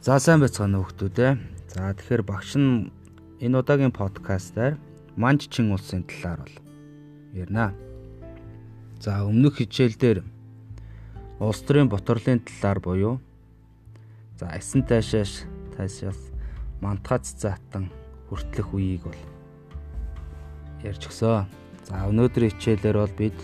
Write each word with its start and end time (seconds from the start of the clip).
За 0.00 0.16
сайн 0.16 0.40
байцгаана 0.40 0.80
уу 0.80 0.88
те. 1.12 1.36
За 1.68 1.92
тэгэхээр 1.92 2.24
багш 2.24 2.56
нь 2.56 2.88
энэ 3.36 3.60
удаагийн 3.60 3.92
подкастаар 3.92 4.80
Манччин 5.12 5.76
улсын 5.76 6.08
талаар 6.08 6.40
бол 6.40 6.56
ярина. 7.36 7.76
За 8.96 9.20
өмнөх 9.28 9.60
хичээлдэр 9.60 10.24
улс 11.36 11.60
төрийн 11.68 11.92
боторлын 11.92 12.40
талаар 12.40 12.80
буюу 12.80 13.20
за 14.40 14.48
эсэн 14.56 14.88
тайшааш 14.88 15.44
тайшаас 15.76 16.32
мантгац 16.80 17.36
заатан 17.36 17.92
хүртлэх 18.32 18.72
үеийг 18.72 19.04
бол 19.04 19.20
ярьж 20.80 21.12
өгсөн. 21.12 21.44
За 21.84 22.08
өнөөдрийн 22.08 22.56
хичээлээр 22.56 22.96
бол 23.04 23.14
бид 23.20 23.36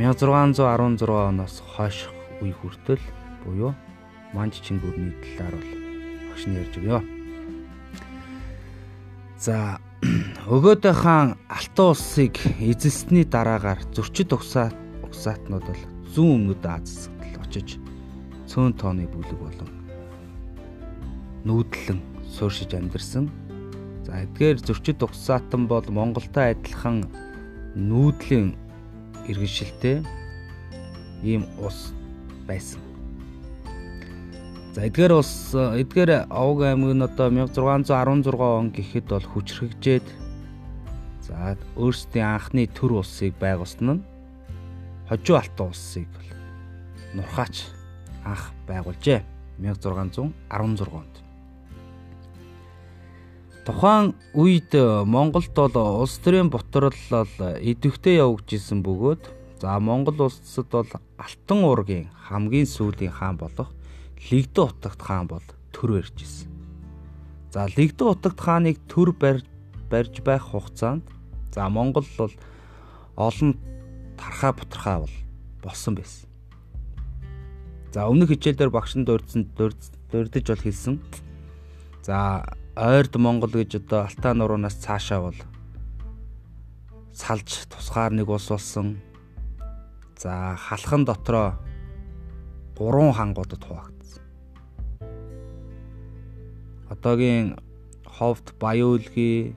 1616 0.00 1.04
оноос 1.04 1.60
хойш 1.76 2.08
үе 2.40 2.56
хүртэл 2.56 3.04
буюу 3.44 3.76
манж 4.34 4.60
чингүрний 4.62 5.14
талаар 5.22 5.54
бол 5.58 5.72
багш 6.30 6.44
нь 6.46 6.58
ярьж 6.58 6.74
өгөө. 6.78 7.00
За 9.40 9.80
өгөөдөө 10.54 10.94
хаан 10.94 11.36
Алтан 11.48 11.92
улсыг 11.92 12.36
эзэлсний 12.60 13.24
дараагаар 13.24 13.80
зөрчид 13.94 14.32
угсаат 14.32 14.76
угсаатнууд 15.04 15.64
бол 15.66 15.82
зүүн 16.14 16.50
өмнөд 16.50 16.64
Аз 16.64 17.10
засагт 17.10 17.34
очиж 17.42 17.68
цөөн 18.50 18.72
тооны 18.78 19.06
бүлэг 19.10 19.38
болон 19.38 19.70
нүүдлэн 21.44 21.98
сууршиж 22.28 22.74
амьдэрсэн. 22.76 23.26
За 24.04 24.24
эдгээр 24.24 24.58
зөрчид 24.60 25.02
угсаатан 25.02 25.66
бол 25.66 25.84
Монголтой 25.88 26.52
адилхан 26.52 27.08
нүүдлийн 27.76 28.54
иргэншилтэй 29.28 30.04
ийм 31.22 31.48
ус 31.60 31.92
байсан. 32.48 32.89
За 34.70 34.86
эдгээр 34.86 35.18
бас 35.18 35.50
эдгээр 35.50 36.30
Овг 36.30 36.62
аймаг 36.62 36.94
нь 36.94 37.02
одоо 37.02 37.26
1616 37.26 38.38
он 38.38 38.70
гэхэд 38.70 39.10
бол 39.10 39.26
хүчрхэгжээд 39.26 40.06
за 41.26 41.58
өөрсдийн 41.74 42.38
анхны 42.38 42.70
төр 42.70 43.02
улсыг 43.02 43.34
байгуулсан 43.42 43.98
нь 43.98 44.02
Хожуу 45.10 45.42
Алтан 45.42 45.74
улсыг 45.74 46.06
нурхаач 47.18 47.66
анх 48.22 48.54
байгуулжээ 48.70 49.26
1616 49.58 50.30
онд. 50.86 51.14
Тухайн 53.66 54.14
үед 54.38 54.70
Монголд 55.02 55.50
бол 55.50 56.06
улс 56.06 56.14
төрийн 56.22 56.46
боторл 56.46 56.94
бол 57.10 57.34
идэвхтэй 57.58 58.22
явагдажсэн 58.22 58.86
бөгөөд 58.86 59.22
за 59.58 59.82
Монгол 59.82 60.30
улсад 60.30 60.70
бол 60.70 60.86
Алтан 61.18 61.58
уургийн 61.66 62.06
хамгийн 62.30 62.70
сүүлийн 62.70 63.10
хаан 63.10 63.34
болох 63.34 63.74
Лигдэн 64.28 64.68
утагт 64.68 65.00
хаан 65.00 65.26
бол 65.26 65.46
төр 65.72 65.96
барьж 65.96 66.16
исэн. 66.20 66.52
За 67.50 67.64
Лигдэн 67.66 68.12
утагт 68.12 68.40
хааныг 68.40 68.76
төр 68.84 69.16
барь 69.16 69.40
барьж 69.88 70.20
байх 70.20 70.52
хугацаанд 70.52 71.08
за 71.54 71.68
Монгол 71.68 72.06
бол 72.18 72.34
олон 73.16 73.56
тархаа 74.20 74.52
бутархаа 74.52 74.98
бол 75.00 75.16
болсон 75.62 75.94
байсан. 75.94 76.28
За 77.92 78.06
өмнөх 78.06 78.30
хичээлдэр 78.30 78.70
багш 78.70 78.94
нь 78.94 79.08
дурдсан 79.08 79.50
дурдж 79.56 80.46
бол 80.46 80.62
хэлсэн. 80.62 81.00
За 82.06 82.46
ойрд 82.76 83.16
Монгол 83.16 83.50
гэж 83.50 83.82
одоо 83.82 84.06
Алтаа 84.06 84.34
нуруунаас 84.34 84.78
цаашаа 84.78 85.26
бол 85.26 85.38
салж 87.10 87.66
тусгаар 87.66 88.12
нэг 88.14 88.28
улс 88.30 88.46
болсон. 88.46 89.02
За 90.14 90.54
халхан 90.54 91.04
дотроо 91.04 91.58
гурван 92.78 93.12
хангуудад 93.12 93.64
хуваагдсан. 93.64 93.89
Одоогийн 96.90 97.56
ховд 98.04 98.52
Баяуулгийн 98.58 99.54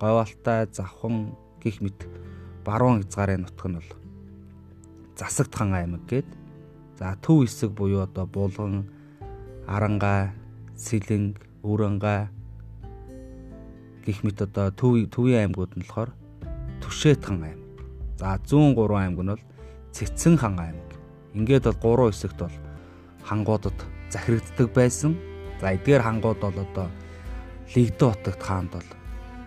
Говьалтай 0.00 0.66
Завхан 0.66 1.38
гих 1.62 1.80
мэт 1.80 2.04
баруун 2.66 3.00
хязгаарын 3.00 3.46
нутг 3.46 3.62
нь 3.70 3.78
бол 3.78 3.90
Засагт 5.16 5.54
хан 5.54 5.72
аймаг 5.72 6.02
гээд 6.10 6.28
за 6.98 7.16
төв 7.22 7.46
хэсэг 7.46 7.70
буюу 7.70 8.02
одоо 8.02 8.26
Булган, 8.26 8.90
Арангай, 9.66 10.34
Сэлэнг, 10.76 11.40
Өрөнгай 11.62 12.28
гих 14.04 14.20
мэт 14.26 14.42
одоо 14.42 14.68
төв 14.74 15.06
төвийн 15.08 15.46
аймагуд 15.46 15.78
нь 15.78 15.86
болохоор 15.86 16.10
Түшээт 16.82 17.24
хан 17.24 17.42
аймаг. 17.42 17.72
За 18.18 18.36
103 18.42 18.74
аймаг 18.94 19.22
нь 19.22 19.30
бол 19.32 19.42
Цэцэн 19.94 20.36
хан 20.36 20.58
аймаг. 20.58 20.90
Ингээд 21.32 21.64
бол 21.64 21.80
гурван 21.82 22.12
хэсэгт 22.12 22.38
бол 22.42 22.56
хангуудад 23.24 23.78
захирагддаг 24.10 24.68
байсан. 24.74 25.16
За 25.60 25.72
эдгээр 25.72 26.02
хангууд 26.04 26.40
бол 26.40 26.58
одоо 26.60 26.88
Лигдэн 27.74 28.12
утагт 28.12 28.42
хаанд 28.42 28.70
бол 28.76 28.90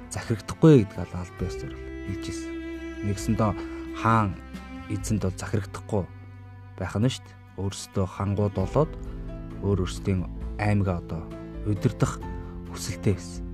захирагдахгүй 0.10 0.84
гэдгийг 0.84 1.14
аль 1.14 1.38
биесээр 1.38 1.74
хэлж 2.10 2.26
ирсэн. 2.34 2.54
Нэгсэндээ 3.06 3.52
хаан 4.02 4.34
эзэнд 4.90 5.22
бол 5.24 5.38
захирагдахгүй 5.38 6.04
байх 6.82 6.96
нь 6.98 7.10
шүү 7.14 7.24
дээ. 7.24 7.38
Өөрсдөө 7.62 8.06
хангууд 8.10 8.56
болоод 8.58 8.92
өөр 9.62 9.86
өөрсдийн 9.86 10.26
аймгаа 10.58 10.98
одоо 11.04 11.22
удирдах 11.70 12.18
хүсэлтэй 12.74 13.14
байсан. 13.14 13.46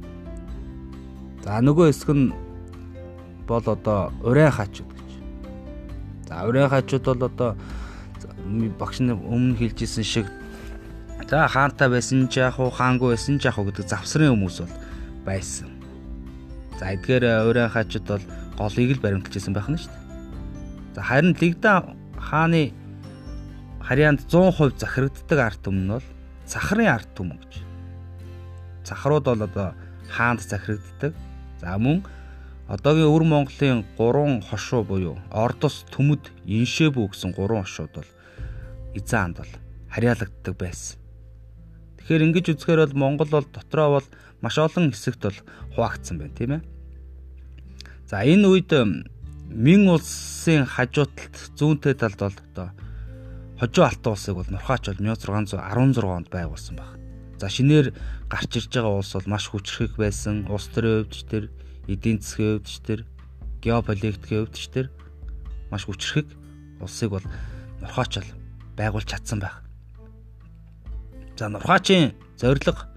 За 1.43 1.59
нөгөө 1.59 1.91
хэсэг 1.91 2.09
нь 2.15 2.33
бол 3.45 3.65
одоо 3.65 4.15
урайн 4.23 4.53
хаачуд 4.55 4.87
гэж. 4.87 5.09
За 6.29 6.47
урайн 6.47 6.69
хаачуд 6.71 7.03
бол 7.03 7.21
одоо 7.27 7.51
багш 8.79 9.03
нь 9.03 9.11
өмнө 9.11 9.57
хэлжсэн 9.59 10.05
шиг 10.05 10.27
За 11.25 11.47
хаантай 11.49 11.89
байсан 11.89 12.29
ч 12.29 12.37
яах 12.37 12.61
вэ, 12.61 12.69
хаангүй 12.69 13.17
байсан 13.17 13.41
ч 13.41 13.49
яах 13.49 13.57
вэ 13.57 13.73
гэдэг 13.73 13.89
завсрын 13.89 14.37
хүмүүс 14.37 14.57
бол 14.61 14.75
байсан. 15.25 15.73
За 16.77 16.93
эдгээр 16.93 17.49
өөрөө 17.49 17.73
хачид 17.73 18.05
бол 18.05 18.21
голыг 18.61 18.93
л 18.93 19.01
баримталжсэн 19.01 19.57
байх 19.57 19.65
нь 19.65 19.81
шүү 19.81 19.89
дээ. 19.89 20.05
За 20.93 21.01
харин 21.01 21.33
Лигдэн 21.33 21.97
хааны 22.21 22.77
харьяанд 23.81 24.21
100% 24.29 24.77
захирагддаг 24.77 25.39
арт 25.41 25.61
түмэн 25.65 25.97
бол 25.97 26.05
цахрын 26.45 26.93
арт 26.93 27.09
түмэн 27.17 27.41
гэж. 27.41 27.53
Цахрууд 28.85 29.25
бол 29.25 29.41
одоо 29.49 29.73
хаанд 30.13 30.45
захирагддаг. 30.45 31.17
За 31.57 31.73
мөн 31.81 32.05
одоогийн 32.69 33.09
өвөр 33.09 33.25
Монголын 33.25 33.81
3 33.97 34.45
хошуу 34.45 34.85
буюу 34.85 35.17
Ордос, 35.33 35.89
Төмөд, 35.89 36.29
Иншээбүү 36.45 37.17
гэсэн 37.17 37.33
3 37.33 37.65
хошууд 37.65 37.93
бол 37.97 38.09
эзэн 38.93 39.33
анд 39.33 39.37
бол 39.41 39.51
харьяалагддаг 39.89 40.53
байсан. 40.53 41.04
Тэгэхээр 42.05 42.25
ингэж 42.29 42.45
үзэхээр 42.53 42.85
бол 42.85 43.01
Монгол 43.01 43.33
бол 43.33 43.47
дотроо 43.49 43.97
бол 43.97 44.07
маш 44.45 44.61
олон 44.61 44.93
хэсэгт 44.93 45.25
бол 45.25 45.39
хуваагдсан 45.73 46.21
байна 46.21 46.37
тийм 46.37 46.51
ээ. 46.53 46.63
За 48.05 48.21
энэ 48.21 48.45
үед 48.45 48.69
Мин 49.49 49.89
улсын 49.89 50.69
хажууталт 50.69 51.57
зүүнтэй 51.57 51.97
талд 51.97 52.21
бол 52.21 52.37
одоо 52.53 52.69
Хожуу 53.57 53.89
Алтан 53.89 54.13
улсыг 54.13 54.37
бол 54.37 54.53
Нурхаач 54.53 54.85
бол 54.85 55.01
1616 55.01 56.05
онд 56.05 56.29
байгуулсан 56.29 56.77
баг. 56.77 56.93
За 57.41 57.49
шинээр 57.49 57.97
гарч 58.29 58.53
ирж 58.53 58.69
байгаа 58.69 59.01
улс 59.01 59.17
бол 59.17 59.25
маш 59.25 59.49
хүчрхэг 59.49 59.97
байсан. 59.97 60.45
Улс 60.45 60.69
төрийн 60.69 61.09
хувьд 61.09 61.13
ч 61.17 61.25
тэр, 61.25 61.43
эдийн 61.89 62.21
засгийн 62.21 62.61
хувьд 62.61 62.69
ч 62.69 62.75
тэр, 62.85 62.99
геополитикийн 63.65 64.45
хувьд 64.45 64.53
ч 64.53 64.69
тэр 64.69 64.87
маш 65.73 65.89
хүчрхэг 65.89 66.29
улсыг 66.85 67.09
бол 67.09 67.25
Нурхаач 67.81 68.21
бол 68.21 68.29
байгуулж 68.77 69.09
чадсан 69.09 69.41
байх. 69.41 69.64
За 71.35 71.49
Нурхаачийн 71.51 72.15
зорилго 72.39 72.87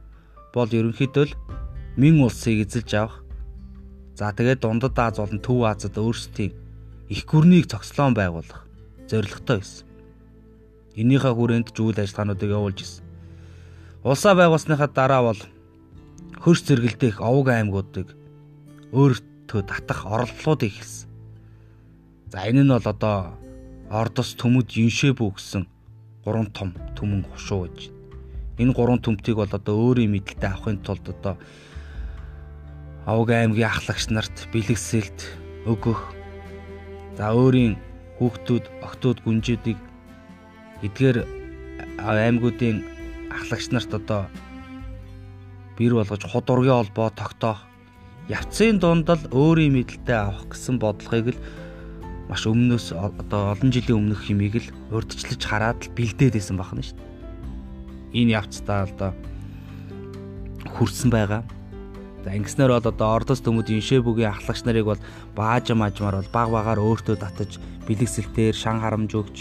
бол 0.55 0.71
ерөнхийдөө 0.71 1.27
л 1.27 1.35
Мин 1.99 2.23
улсыг 2.23 2.63
эзэлж 2.63 2.95
авах. 2.95 3.17
За 4.15 4.31
тэгээд 4.31 4.63
Дундад 4.63 4.95
Аз 4.95 5.19
болон 5.19 5.43
Төв 5.43 5.67
Азад 5.67 5.99
өөрсдийн 5.99 6.55
их 7.11 7.27
гүрнийг 7.27 7.67
цогцлон 7.67 8.15
байгуулах 8.15 8.63
зорилготой 9.11 9.59
байсан. 9.59 9.87
Энийхээ 10.95 11.35
хүрээнд 11.35 11.75
ч 11.75 11.83
үйл 11.83 11.99
ажиллагаануудыг 11.99 12.51
явуулж 12.55 12.79
ирсэн. 12.79 13.05
Улсаа 14.07 14.39
байгуулсныхаа 14.39 14.87
дараа 14.87 15.23
бол 15.35 15.41
хөрс 16.39 16.63
зэрэгэлдэх 16.63 17.19
овг 17.19 17.51
аймагуудыг 17.51 18.15
өөртөө 18.95 19.61
татах 19.67 20.07
оролдлуудыг 20.07 20.71
эхэлсэн. 20.79 21.11
За 22.31 22.47
энэ 22.47 22.63
нь 22.63 22.71
бол 22.71 22.87
одоо 22.87 23.35
Ордос 23.91 24.39
төмөд 24.39 24.71
Юншэбүү 24.79 25.29
гэсэн 25.35 25.67
гурван 26.23 26.55
том 26.55 26.71
түмэн 26.95 27.27
хушуу 27.27 27.67
гэж 27.67 27.98
энэ 28.59 28.75
гурван 28.75 29.01
төмтийг 29.01 29.39
бол 29.39 29.51
одоо 29.51 29.75
өөрийн 29.79 30.13
мэдлэлтэй 30.13 30.51
авахын 30.51 30.83
тулд 30.83 31.07
одоо 31.09 31.35
Авг 33.09 33.31
аймгийн 33.33 33.73
ахлагч 33.73 34.13
нарт 34.13 34.37
бэлгэсэлт 34.53 35.19
өгөх 35.65 36.13
за 37.17 37.33
өөрийн 37.33 37.81
хүүхдүүд, 38.21 38.65
охтууд, 38.85 39.19
гүнжүүдийг 39.25 39.81
эдгээр 40.85 41.25
аймагуудын 42.05 42.85
ахлагч 43.33 43.73
нарт 43.73 43.91
одоо 43.97 44.29
бэр 45.81 45.97
болгож 45.97 46.23
ход 46.29 46.51
ургийн 46.53 46.79
холбоо 46.85 47.09
тогтоох 47.15 47.65
явцын 48.29 48.77
дунд 48.77 49.09
л 49.09 49.25
өөрийн 49.33 49.73
мэдлэлтэй 49.73 50.19
авах 50.19 50.53
гэсэн 50.53 50.77
бодлогыг 50.77 51.33
л 51.33 51.41
маш 52.29 52.45
өмнөөс 52.45 52.93
одоо 52.93 53.57
олон 53.57 53.73
жилийн 53.73 53.99
өмнөх 54.05 54.21
химийг 54.29 54.61
л 54.61 54.69
урдчлаж 54.93 55.41
хараад 55.41 55.81
л 55.81 55.95
бэлдээд 55.97 56.37
байсан 56.37 56.61
байна 56.61 56.85
шүү 56.85 56.99
дээ. 56.99 57.08
Энэ 58.13 58.39
явцдаа 58.39 58.89
одоо 58.89 59.11
хүрсэн 60.77 61.11
байгаа. 61.11 61.43
За 62.25 62.35
ингэснээр 62.35 62.73
бол 62.75 62.91
одоо 62.93 63.09
Ордос 63.17 63.41
төмөдийн 63.41 63.85
Шэбүгийн 63.85 64.33
ахлагч 64.33 64.65
нарыг 64.65 64.85
бол 64.85 65.01
бааж 65.37 65.71
мажмаар 65.73 66.21
бол 66.21 66.31
баг 66.35 66.49
багаар 66.51 66.81
өөртөө 66.83 67.17
татаж 67.17 67.57
бэлгэсэлтээр 67.87 68.55
шан 68.55 68.83
харамж 68.83 69.13
өгч 69.15 69.37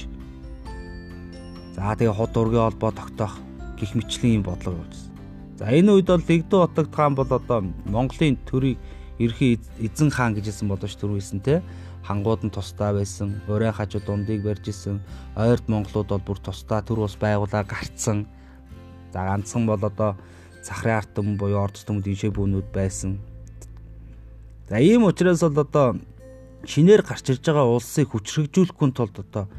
за 1.75 1.94
тэгээ 1.94 2.16
хот 2.16 2.34
ургийн 2.38 2.66
холбоо 2.69 2.92
тогтоох 2.96 3.38
гих 3.78 3.94
мэтлийн 3.94 4.42
юм 4.42 4.44
бодлого 4.44 4.81
явуулсан. 4.81 5.14
За 5.58 5.66
энэ 5.74 5.92
үед 5.94 6.08
бол 6.10 6.22
Лэгдүү 6.22 6.60
Утагт 6.64 6.94
хаан 6.94 7.14
бол 7.18 7.30
одоо 7.30 7.60
Монголын 7.86 8.38
төрийг 8.46 8.78
ерхий 9.18 9.60
эзэн 9.81 10.10
хаан 10.14 10.34
гэж 10.38 10.50
хэлсэн 10.50 10.69
боловч 10.69 10.94
түрүүсэн 10.98 11.42
те 11.42 11.62
хангууд 12.08 12.48
нь 12.48 12.54
тусдаа 12.56 12.96
байсан, 12.96 13.44
өрөө 13.52 13.74
хажууд 13.75 14.06
дундыг 14.08 14.40
барьж 14.40 14.72
исэн, 14.72 15.04
ойрд 15.36 15.68
монголууд 15.68 16.08
бол 16.08 16.24
бүр 16.24 16.40
тусдаа 16.40 16.80
төр 16.80 17.04
ус 17.04 17.19
байгуулаа 17.19 17.68
гарцсан. 17.68 18.24
За 19.18 19.25
ганцхан 19.25 19.66
бол 19.66 19.81
одоо 19.81 20.14
Сахрын 20.62 21.02
арт 21.02 21.18
түмэн 21.18 21.42
буюу 21.42 21.66
орд 21.66 21.74
түмэнд 21.74 22.06
ишээ 22.06 22.30
бүнүүд 22.38 22.69
байсан. 22.69 23.18
За 24.69 24.78
ийм 24.78 25.10
учраас 25.10 25.42
бол 25.42 25.58
одоо 25.58 25.98
шинээр 26.62 27.02
гарч 27.02 27.34
ирж 27.34 27.42
байгаа 27.42 27.66
улсыг 27.66 28.14
хүчрхэгжүүлэхгүй 28.14 28.90
тулд 28.94 29.18
одоо 29.18 29.50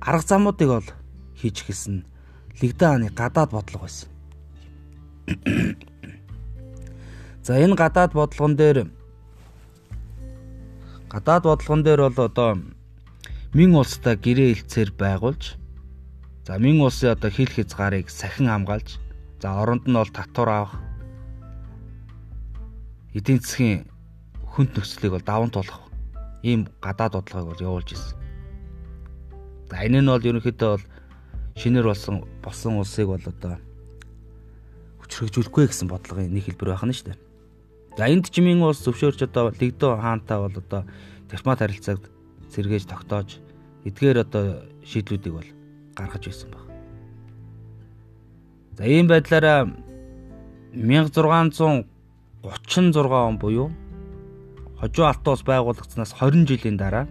арга 0.00 0.24
замуудыг 0.24 0.68
бол 0.72 0.88
хийж 1.36 1.68
эхэлсэн. 1.68 2.08
Лигдэ 2.64 2.86
хааны 2.88 3.12
гадаад 3.12 3.52
бодлого 3.52 3.84
байсан. 3.84 4.08
За 7.44 7.60
энэ 7.60 7.76
гадаад 7.76 8.16
бодлогон 8.16 8.56
дээр 8.56 8.88
гадаад 11.12 11.44
бодлогон 11.44 11.84
дээр 11.84 12.08
бол 12.08 12.24
одоо 12.24 12.50
мин 13.52 13.76
улстай 13.76 14.16
гэрээ 14.16 14.64
хэлцээр 14.64 14.96
байгуулж 14.96 15.60
за 16.46 16.58
мин 16.58 16.80
улсын 16.80 17.14
одоо 17.14 17.30
хил 17.30 17.48
хязгаарыг 17.48 18.10
сахин 18.10 18.48
хамгаалж 18.48 19.02
За 19.42 19.60
оронд 19.60 19.88
нь 19.88 19.98
бол 19.98 20.06
татвар 20.06 20.48
авах 20.48 20.74
эдийн 23.10 23.42
засгийн 23.42 23.90
хүнд 24.54 24.70
нөхцөлийг 24.70 25.18
бол 25.18 25.26
даван 25.26 25.50
туулах 25.50 25.82
ийм 26.46 26.70
гадаад 26.78 27.18
бодлогыг 27.18 27.48
бол 27.50 27.66
явуулж 27.66 27.90
ирсэн. 27.90 28.14
За 29.66 29.82
энэ 29.82 29.98
нь 29.98 30.06
бол 30.06 30.22
ерөнхийдөө 30.22 30.70
бол 30.78 30.86
шинээр 31.58 31.86
болсон 31.90 32.22
болсон 32.38 32.78
улсыг 32.78 33.10
бол 33.10 33.18
одоо 33.18 33.58
хүчрхэгжүүлэхгүй 35.02 35.66
гэсэн 35.66 35.90
бодлогын 35.90 36.30
нэг 36.30 36.46
хэлбэр 36.46 36.78
байх 36.78 36.86
нь 36.86 36.94
шүү 36.94 37.06
дээ. 37.10 37.18
За 37.98 38.06
энд 38.06 38.30
чимийн 38.30 38.62
улс 38.62 38.78
зөвшөөрч 38.86 39.26
одоо 39.26 39.50
Лигдо 39.58 39.98
хаантай 39.98 40.38
бол 40.38 40.54
одоо 40.54 40.86
дипломат 41.26 41.66
харилцааг 41.66 41.98
сэргээж 42.46 42.86
тогтоож 42.86 43.42
эдгээр 43.82 44.22
одоо 44.22 44.70
шийдлүүдийг 44.86 45.34
бол 45.34 45.50
гаргаж 45.96 46.26
байсан 46.26 46.50
баг. 46.50 46.64
За 48.76 48.84
ийм 48.86 49.06
байдлаараа 49.06 49.68
1636 50.72 51.84
он 53.12 53.38
буюу 53.38 53.70
хожуу 54.80 55.06
алтуус 55.06 55.42
байгуулагдсанаас 55.44 56.12
20 56.18 56.48
жилийн 56.48 56.76
дараа 56.76 57.06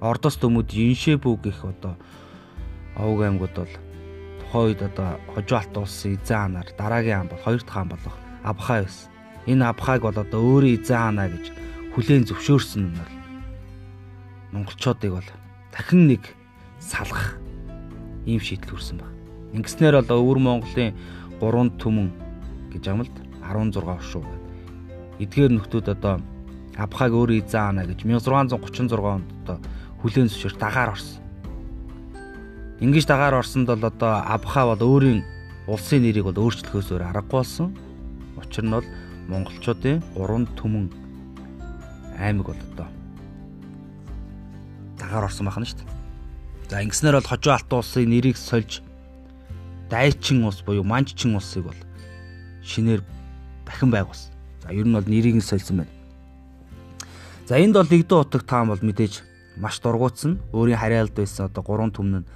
Ордос 0.00 0.36
төмөд 0.40 0.72
Иншэбүү 0.72 1.34
гэх 1.42 1.64
одоо 1.64 1.96
овг 2.96 3.20
аймагуд 3.24 3.54
бол 3.56 3.72
тухайн 4.40 4.66
үед 4.70 4.80
одоо 4.82 5.20
хожуу 5.34 5.58
алтуусын 5.58 6.16
эзэн 6.16 6.36
хаанаар 6.36 6.68
дараагийн 6.78 7.16
хаан 7.16 7.28
бол 7.28 7.44
хоёр 7.44 7.60
дахь 7.60 7.74
хаан 7.74 7.88
болох 7.88 8.16
Абхай 8.44 8.80
байсан. 8.84 9.10
Энэ 9.46 9.64
Абхайг 9.66 10.02
бол 10.02 10.18
одоо 10.24 10.40
өөрийн 10.40 10.80
эзэн 10.80 10.96
хаанаа 10.96 11.28
гэж 11.28 11.44
хүлээн 11.92 12.24
зөвшөөрсөн 12.28 12.82
нь 12.86 12.96
бол 12.96 13.12
монголчуудыг 14.52 15.12
бол 15.12 15.28
дахин 15.72 16.06
нэг 16.06 16.22
салгах 16.80 17.36
ийм 18.26 18.40
шийдэл 18.42 18.74
хүрсэн 18.74 18.98
байна. 18.98 19.14
Ингэснээр 19.54 20.02
бол 20.02 20.20
өвөр 20.20 20.38
Монголын 20.42 20.92
3 21.40 21.80
түмэн 21.80 22.08
гэж 22.74 22.84
амлд 22.90 23.14
16 23.40 23.86
оршуу 23.86 24.22
байна. 24.26 24.42
Эдгээр 25.22 25.52
нөхдүүд 25.54 25.88
одоо 25.94 26.20
Абхаг 26.76 27.14
өөрөө 27.16 27.40
эзэн 27.40 27.80
ана 27.80 27.88
гэж 27.88 28.04
1636 28.04 29.00
онд 29.00 29.24
одоо 29.46 29.56
хүлээн 30.04 30.28
зөвшөөрч 30.28 30.60
дагаар 30.60 30.92
орсон. 30.92 31.24
Ингиж 32.84 33.08
дагаар 33.08 33.40
орсонд 33.40 33.72
бол 33.72 33.80
одоо 33.80 34.20
Абха 34.20 34.68
бол 34.68 34.82
өөрийн 34.84 35.24
улсын 35.64 36.04
нэрийг 36.04 36.28
бол 36.28 36.36
өөрчлөхөөс 36.36 36.92
өөр 36.92 37.08
аргагүй 37.08 37.40
болсон. 37.40 37.72
Учир 38.36 38.68
нь 38.68 38.76
бол 38.76 38.84
монголчуудын 39.32 40.04
3 40.12 40.52
түмэн 40.60 40.92
аймаг 42.20 42.46
бол 42.52 42.60
одоо 42.60 42.88
дагаар 45.00 45.32
орсон 45.32 45.48
байна 45.48 45.64
шүү 45.64 45.80
дээ. 45.80 45.95
За 46.68 46.82
ингэснээр 46.82 47.22
бол 47.22 47.30
хожуу 47.30 47.52
алтан 47.54 47.78
улсын 47.78 48.10
нэрийг 48.10 48.36
сольж 48.36 48.82
дайчин 49.90 50.42
ус 50.44 50.62
буюу 50.66 50.82
манччин 50.82 51.38
усыг 51.38 51.70
бол 51.70 51.80
шинээр 52.66 53.06
дахин 53.62 53.90
байгуулсан. 53.94 54.34
За 54.62 54.74
ер 54.74 54.86
нь 54.86 54.92
бол 54.92 55.06
нэрийг 55.06 55.38
нь 55.38 55.46
сольсон 55.46 55.86
байна. 55.86 55.94
За 57.46 57.62
энд 57.62 57.78
бол 57.78 57.86
Лигдо 57.86 58.26
утаг 58.26 58.42
таам 58.42 58.74
бол 58.74 58.82
мэдээж 58.82 59.22
маш 59.62 59.78
дургуутсан. 59.78 60.42
Өөрийн 60.50 60.82
хариалд 60.82 61.14
байсан 61.14 61.46
одоо 61.46 61.62
гурван 61.62 61.94
түмэн 61.94 62.26
нь 62.26 62.28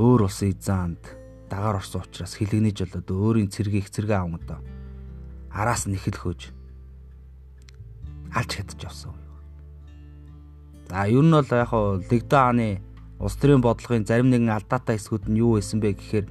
өөр 0.00 0.24
улсын 0.24 0.56
эзэн 0.56 0.96
анд 0.96 1.04
дагаар 1.52 1.76
орсон 1.76 2.00
учраас 2.08 2.32
хилэгнэж 2.40 2.88
болоод 2.88 3.08
өөрийн 3.12 3.52
цэргийг 3.52 3.92
цэргээ 3.92 4.24
одоо 4.24 4.64
араас 5.52 5.84
нь 5.84 5.92
ихэл 5.92 6.16
хөөж 6.16 6.48
алж 8.32 8.48
чадчих 8.48 8.80
явсан. 8.88 9.12
За 10.88 11.04
ер 11.04 11.20
нь 11.20 11.36
бол 11.36 11.52
яг 11.52 11.68
хоо 11.68 12.00
Лигдо 12.00 12.36
хааны 12.40 12.80
улс 13.22 13.38
төрийн 13.38 13.62
бодлогын 13.62 14.02
зарим 14.02 14.34
нэгэн 14.34 14.50
алдаатай 14.50 14.98
хэсгүүд 14.98 15.30
нь 15.30 15.38
юу 15.38 15.54
байсан 15.54 15.78
бэ 15.78 15.94
гэхээр 15.94 16.26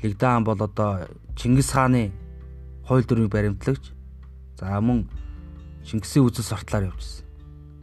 Лигдаан 0.00 0.46
бол 0.46 0.56
одоо 0.56 1.10
Чингис 1.34 1.74
хааны 1.74 2.14
хууль 2.86 3.04
дүрмийг 3.04 3.34
баримтлагч. 3.34 3.90
За 4.54 4.78
мөн 4.80 5.10
Чингисийн 5.82 6.24
үзэл 6.30 6.46
суртлаар 6.46 6.94
явжсэн. 6.94 7.26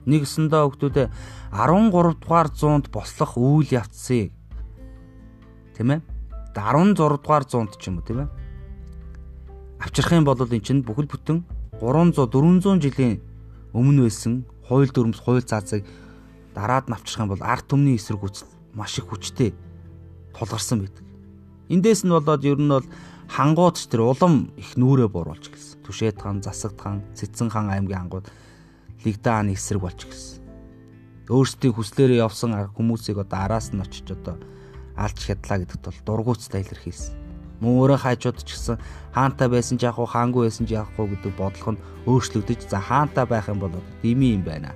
Нэгсэндээ 0.08 0.64
хүүхдүүдээ 0.64 1.08
13 1.52 1.92
дугаар 2.24 2.48
зуунд 2.56 2.88
бослох 2.88 3.36
үйл 3.36 3.68
явцыг 3.76 4.32
тийм 5.76 6.00
ээ 6.00 6.02
16 6.56 6.96
дугаар 6.96 7.44
зуунд 7.44 7.76
ч 7.76 7.92
юм 7.92 8.00
уу 8.00 8.08
тийм 8.08 8.24
ээ 8.24 8.30
авчрах 9.84 10.16
юм 10.16 10.24
бол 10.24 10.40
эн 10.40 10.64
чинь 10.64 10.82
бүхэл 10.88 11.12
бүтэн 11.12 11.44
300 11.84 12.24
400 12.32 12.82
жилийн 12.82 13.20
өмнө 13.76 14.08
байсан 14.08 14.48
хууль 14.66 14.90
дүрмс 14.90 15.20
хууль 15.22 15.44
заазыг 15.44 15.84
дараад 16.58 16.90
нь 16.90 16.96
авчрах 16.98 17.22
юм 17.22 17.32
бол 17.38 17.46
арт 17.46 17.70
түмний 17.70 18.02
эсрэг 18.02 18.26
үзэл 18.26 18.50
маш 18.74 18.98
их 18.98 19.06
хүчтэй 19.06 19.54
тулгарсан 20.34 20.82
байдаг. 20.82 21.06
Эндээс 21.70 22.02
нь 22.02 22.10
болоод 22.10 22.42
ер 22.42 22.58
нь 22.58 22.74
бол 22.74 22.88
хангуудч 23.30 23.86
тэр 23.86 24.10
улам 24.10 24.50
их 24.58 24.74
нүрээ 24.74 25.06
бууруулж 25.06 25.54
гэлсэн. 25.54 25.86
Түшээд 25.86 26.18
хан, 26.18 26.42
Засагт 26.42 26.82
хан, 26.82 27.06
Цэцэн 27.14 27.54
хан 27.54 27.70
аймгийн 27.70 28.10
хангууд 28.10 28.26
Лигдааны 29.06 29.54
эсрэг 29.54 29.86
болж 29.86 30.02
гэлсэн. 30.10 30.42
Өөрсдийн 31.30 31.76
хүслээрээ 31.78 32.26
явсан 32.26 32.58
хүмүүсийг 32.74 33.22
одоо 33.22 33.38
араас 33.38 33.70
нь 33.70 33.84
очиж 33.84 34.18
одоо 34.18 34.42
алж 34.98 35.20
хядлаа 35.22 35.62
гэдэгт 35.62 35.86
бол 35.86 36.00
дургуйцтай 36.08 36.66
илэрхийлсэн. 36.66 37.14
Мөн 37.62 37.74
өөрөө 37.86 38.00
хайчууд 38.02 38.42
ч 38.42 38.58
гэсэн 38.58 38.82
хаантай 39.14 39.50
байсан 39.52 39.78
ч 39.78 39.86
яах 39.86 40.02
вэ, 40.02 40.10
хаангүй 40.10 40.50
байсан 40.50 40.66
ч 40.66 40.74
яах 40.74 40.90
вэ 40.98 41.06
гэдэг 41.14 41.34
бодлого 41.38 41.76
нь 41.76 41.84
өөрчлөгдөж 42.10 42.70
за 42.70 42.80
хаантай 42.82 43.26
байх 43.28 43.50
юм 43.50 43.60
бол 43.60 43.74
дими 44.02 44.34
юм 44.34 44.46
байна 44.46 44.74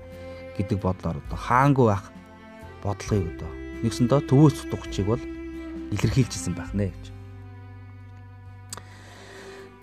гэдэг 0.61 0.79
бодлоор 0.79 1.17
одоо 1.17 1.37
хаангүй 1.37 1.87
байх 1.89 2.05
бодлогыг 2.85 3.25
одоо 3.35 3.51
нэгсэндээ 3.81 4.21
төвөөс 4.29 4.57
утгачийг 4.69 5.07
бол 5.09 5.23
илэрхийлжсэн 5.91 6.53
байх 6.53 6.71
нэ 6.77 6.93
гэж. 6.93 7.05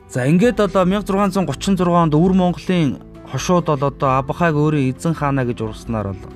За 0.09 0.25
ингээд 0.25 0.65
одоо 0.65 0.89
1636 0.89 1.85
онд 1.85 2.15
Өвөр 2.17 2.33
Монголын 2.33 2.97
хошууд 3.29 3.69
бол 3.69 3.85
одоо 3.93 4.11
Абхайг 4.17 4.57
өөрийн 4.57 4.97
эзэн 4.97 5.13
хаана 5.13 5.45
гэж 5.45 5.61
ургаснаар 5.61 6.17
бол 6.17 6.33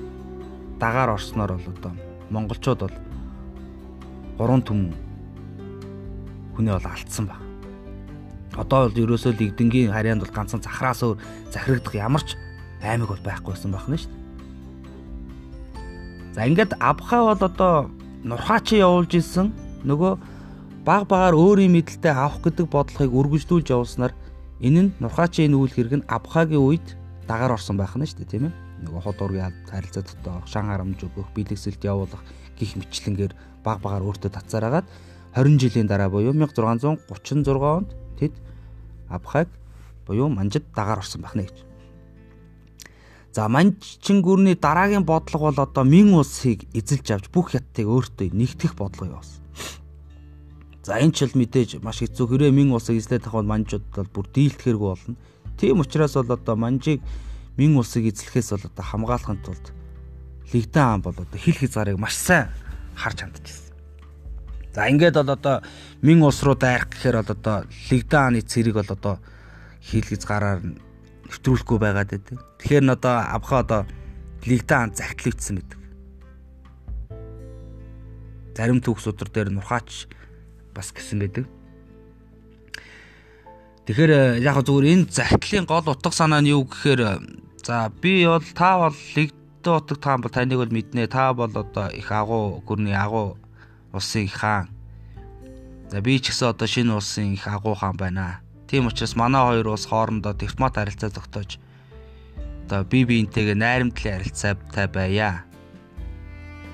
дагаар 0.77 1.17
орсноор 1.17 1.57
бол 1.57 1.73
одоо 1.73 1.91
монголчууд 2.29 2.79
бол 2.85 2.95
гурван 4.37 4.61
түмэн 4.61 4.93
хүнээ 6.53 6.73
бол 6.77 6.91
алдсан 6.93 7.25
баг. 7.25 7.41
Одоо 8.53 8.93
бол 8.93 9.01
ерөөсөө 9.01 9.33
лигдэнгийн 9.41 9.89
харьяанд 9.89 10.21
бол 10.21 10.35
ганцхан 10.37 10.61
захраас 10.61 11.01
өөр 11.01 11.17
захирагдах 11.49 11.97
ямар 11.97 12.21
ч 12.21 12.37
аймаг 12.85 13.09
бол 13.09 13.25
байхгүйсэн 13.25 13.73
байх 13.73 13.89
нь 13.89 13.97
шүү 13.97 14.11
дээ. 14.13 14.22
За 16.33 16.49
ингээд 16.49 16.81
Абхай 16.81 17.21
бол 17.21 17.37
одоо 17.37 17.93
нурхаачи 18.25 18.81
явуулж 18.81 19.13
исэн 19.21 19.53
нөгөө 19.85 20.13
баг 20.81 21.05
багаар 21.05 21.37
өөрийн 21.37 21.69
мэдлэлтэй 21.77 22.09
авах 22.09 22.41
гэдэг 22.41 22.65
бодлогыг 22.73 23.13
үргэлжлүүлж 23.13 23.69
явуулснаар 23.69 24.17
энэ 24.57 24.81
нь 24.81 24.93
нурхаачийн 24.97 25.53
үйл 25.53 25.69
хэрэг 25.69 25.93
нь 26.01 26.07
Абхагийн 26.09 26.65
үед 26.65 26.97
дагаар 27.29 27.53
орсон 27.53 27.77
байх 27.77 27.93
нь 27.93 28.09
шүү 28.09 28.25
дээ 28.25 28.31
тийм 28.33 28.49
ээ 28.49 28.53
нөгөө 28.89 29.01
хот 29.05 29.19
ургийн 29.21 29.53
харилцаа 29.69 30.03
дотоо 30.03 30.41
шан 30.49 30.73
харамж 30.73 31.05
өгөх 31.05 31.29
бэлгэсэлт 31.37 31.85
явуулах 31.85 32.25
гих 32.57 32.81
мэтлэнгээр 32.81 33.33
баг 33.61 33.77
багаар 33.85 34.03
өөртөө 34.09 34.33
татсараагаад 34.33 34.89
20 35.37 35.61
жилийн 35.61 35.85
дараа 35.85 36.09
буюу 36.09 36.33
1636 36.33 37.45
онд 37.61 37.93
тэд 38.17 38.33
Абхаг 39.05 39.53
буюу 40.09 40.33
манжид 40.33 40.65
дагаар 40.73 41.05
орсон 41.05 41.21
байна 41.21 41.45
гэж. 41.45 41.72
За 43.33 43.49
манчин 43.49 44.21
гүрний 44.21 44.53
дараагийн 44.53 45.05
бодлого 45.09 45.49
бол 45.49 45.65
одоо 45.65 45.83
мин 45.83 46.13
улсыг 46.13 46.69
эзэлж 46.69 47.17
авч 47.17 47.25
бүх 47.33 47.57
хятадыг 47.57 47.89
өөртөө 47.89 48.29
нэгтгэх 48.29 48.77
бодлого 48.77 49.17
явуулсан. 49.17 49.41
За 50.85 51.01
энэ 51.01 51.17
ч 51.17 51.25
л 51.25 51.33
мэдээж 51.33 51.81
маш 51.81 52.05
хэцүү 52.05 52.29
хэрэг 52.29 52.53
мин 52.53 52.69
усыг 52.77 53.01
эзлэх 53.01 53.25
тахвал 53.25 53.49
манжууд 53.49 53.89
бол 53.89 54.09
бүр 54.13 54.27
дийлдэхэргүй 54.37 54.89
болно. 54.93 55.17
Тийм 55.57 55.81
учраас 55.81 56.13
бол 56.13 56.29
одоо 56.29 56.53
манжийг 56.53 57.01
мин 57.57 57.73
усыг 57.73 58.05
эзлэхээс 58.13 58.53
бол 58.53 58.69
одоо 58.69 58.85
хамгаалахын 58.85 59.41
тулд 59.41 59.65
лигдэн 60.53 60.83
хаан 60.85 61.01
бол 61.01 61.17
одоо 61.17 61.39
хил 61.41 61.57
хязгаарыг 61.57 61.97
маш 61.97 62.13
сайн 62.13 62.53
харж 62.93 63.17
хандчихсан. 63.17 63.73
За 64.77 64.85
ингээд 64.93 65.17
бол 65.17 65.33
одоо 65.33 65.65
мин 66.05 66.21
ус 66.21 66.37
руу 66.45 66.53
дайрах 66.53 66.93
гэхээр 66.93 67.17
бол 67.17 67.33
одоо 67.33 67.57
лигдэн 67.89 68.19
хааны 68.29 68.41
цэрэг 68.45 68.77
бол 68.77 68.93
одоо 68.93 69.15
хил 69.81 70.05
хязгаараар 70.05 70.61
нэвтрүүлэхгүй 71.33 71.77
байгаад 71.81 72.09
байдаг. 72.13 72.37
Тэгэхээр 72.61 72.85
н 72.85 72.93
одоо 72.93 73.15
авха 73.25 73.65
одоо 73.65 73.81
лигдэн 74.45 74.77
хаан 74.77 74.91
загтлагдсан 74.93 75.55
байдаг. 75.57 75.79
Зарим 78.53 78.79
төгс 78.85 79.09
өдөр 79.09 79.29
дээр 79.33 79.49
нурхаач 79.49 80.05
бас 80.77 80.93
гэсэн 80.93 81.19
байдаг. 81.25 81.45
Тэгэхээр 83.89 84.11
э, 84.13 84.45
яг 84.45 84.61
зүгээр 84.61 84.85
энэ 84.93 85.09
зартлын 85.09 85.65
гол 85.65 85.89
утга 85.89 86.13
санаа 86.13 86.39
нь 86.39 86.53
юу 86.53 86.69
гэхээр 86.69 87.01
э, 87.01 87.13
за 87.65 87.89
би 87.89 88.23
бол 88.29 88.45
та 88.53 88.77
бол 88.77 88.95
лигдэн 89.17 89.73
утга 89.73 89.97
таан 89.97 90.21
бол 90.21 90.31
таныг 90.31 90.61
бол 90.61 90.69
мэднэ. 90.69 91.09
Та 91.09 91.33
бол 91.33 91.49
одоо 91.49 91.89
их 91.89 92.11
агуу 92.13 92.61
гүрний 92.61 92.95
агуу 92.95 93.35
улсын 93.91 94.29
хаан. 94.29 94.69
За 95.89 95.99
би 95.99 96.21
ч 96.21 96.29
гэсэн 96.29 96.53
одоо 96.53 96.67
шинэ 96.69 96.93
улсын 96.93 97.33
их 97.33 97.47
агуу 97.49 97.73
хаан 97.73 97.97
байна. 97.97 98.42
Тийм 98.73 98.87
учраас 98.87 99.15
манай 99.15 99.45
хоёр 99.45 99.67
улс 99.67 99.85
хоорондоо 99.85 100.33
дипломат 100.33 100.73
харилцаа 100.73 101.13
зогтоож 101.13 101.61
одоо 102.65 102.81
би 102.81 103.05
биентэйгээ 103.05 103.53
найрамдлын 103.53 104.17
харилцаатай 104.17 104.87
байя 104.89 105.45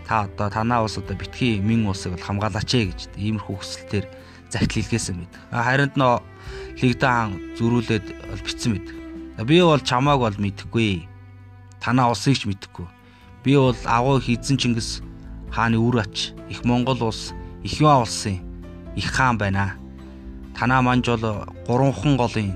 та 0.07 0.23
одоо 0.23 0.47
танаа 0.47 0.87
улс 0.87 0.95
одоо 0.95 1.19
битгий 1.19 1.59
мин 1.59 1.83
улсыг 1.91 2.15
бол 2.15 2.23
хамгаалаач 2.23 2.71
ээ 2.71 2.85
гэж 2.87 3.01
иймэрхүү 3.19 3.51
хүсэлтээр 3.51 4.05
загт 4.47 4.71
хэлгээсэн 4.79 5.15
байдаг. 5.19 5.41
Харин 5.51 5.91
нь 5.91 6.79
лигдэн 6.79 7.11
хаан 7.11 7.31
зөрүүлээд 7.59 8.07
бол 8.31 8.43
битсэн 8.47 8.71
байдаг. 8.79 8.95
Би 9.43 9.59
бол 9.59 9.83
чамааг 9.83 10.19
бол 10.23 10.39
мэдэхгүй. 10.39 11.03
Танаа 11.83 12.15
улсыг 12.15 12.39
ч 12.39 12.47
мэдэхгүй. 12.47 12.87
Би 13.43 13.59
бол 13.59 13.75
агуу 13.83 14.23
хизэн 14.23 14.55
Чингис 14.55 15.03
хааны 15.51 15.75
үр 15.75 15.99
ач 15.99 16.31
их 16.47 16.63
Монгол 16.63 17.11
улс 17.11 17.35
их 17.59 17.83
юа 17.83 17.99
улсын 17.99 18.39
их 18.95 19.11
хаан 19.11 19.35
байна. 19.35 19.75
Танаа 20.59 20.81
манж 20.83 21.07
бол 21.07 21.47
гурванхан 21.67 22.19
голын 22.19 22.51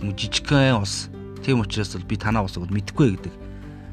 жижигхэн 0.00 0.80
улс. 0.80 1.12
Тийм 1.44 1.60
учраас 1.60 1.92
бол 1.92 2.08
би 2.08 2.16
танаа 2.16 2.48
улсыг 2.48 2.64
мэдэхгүй 2.72 3.12
гэдэг 3.12 3.34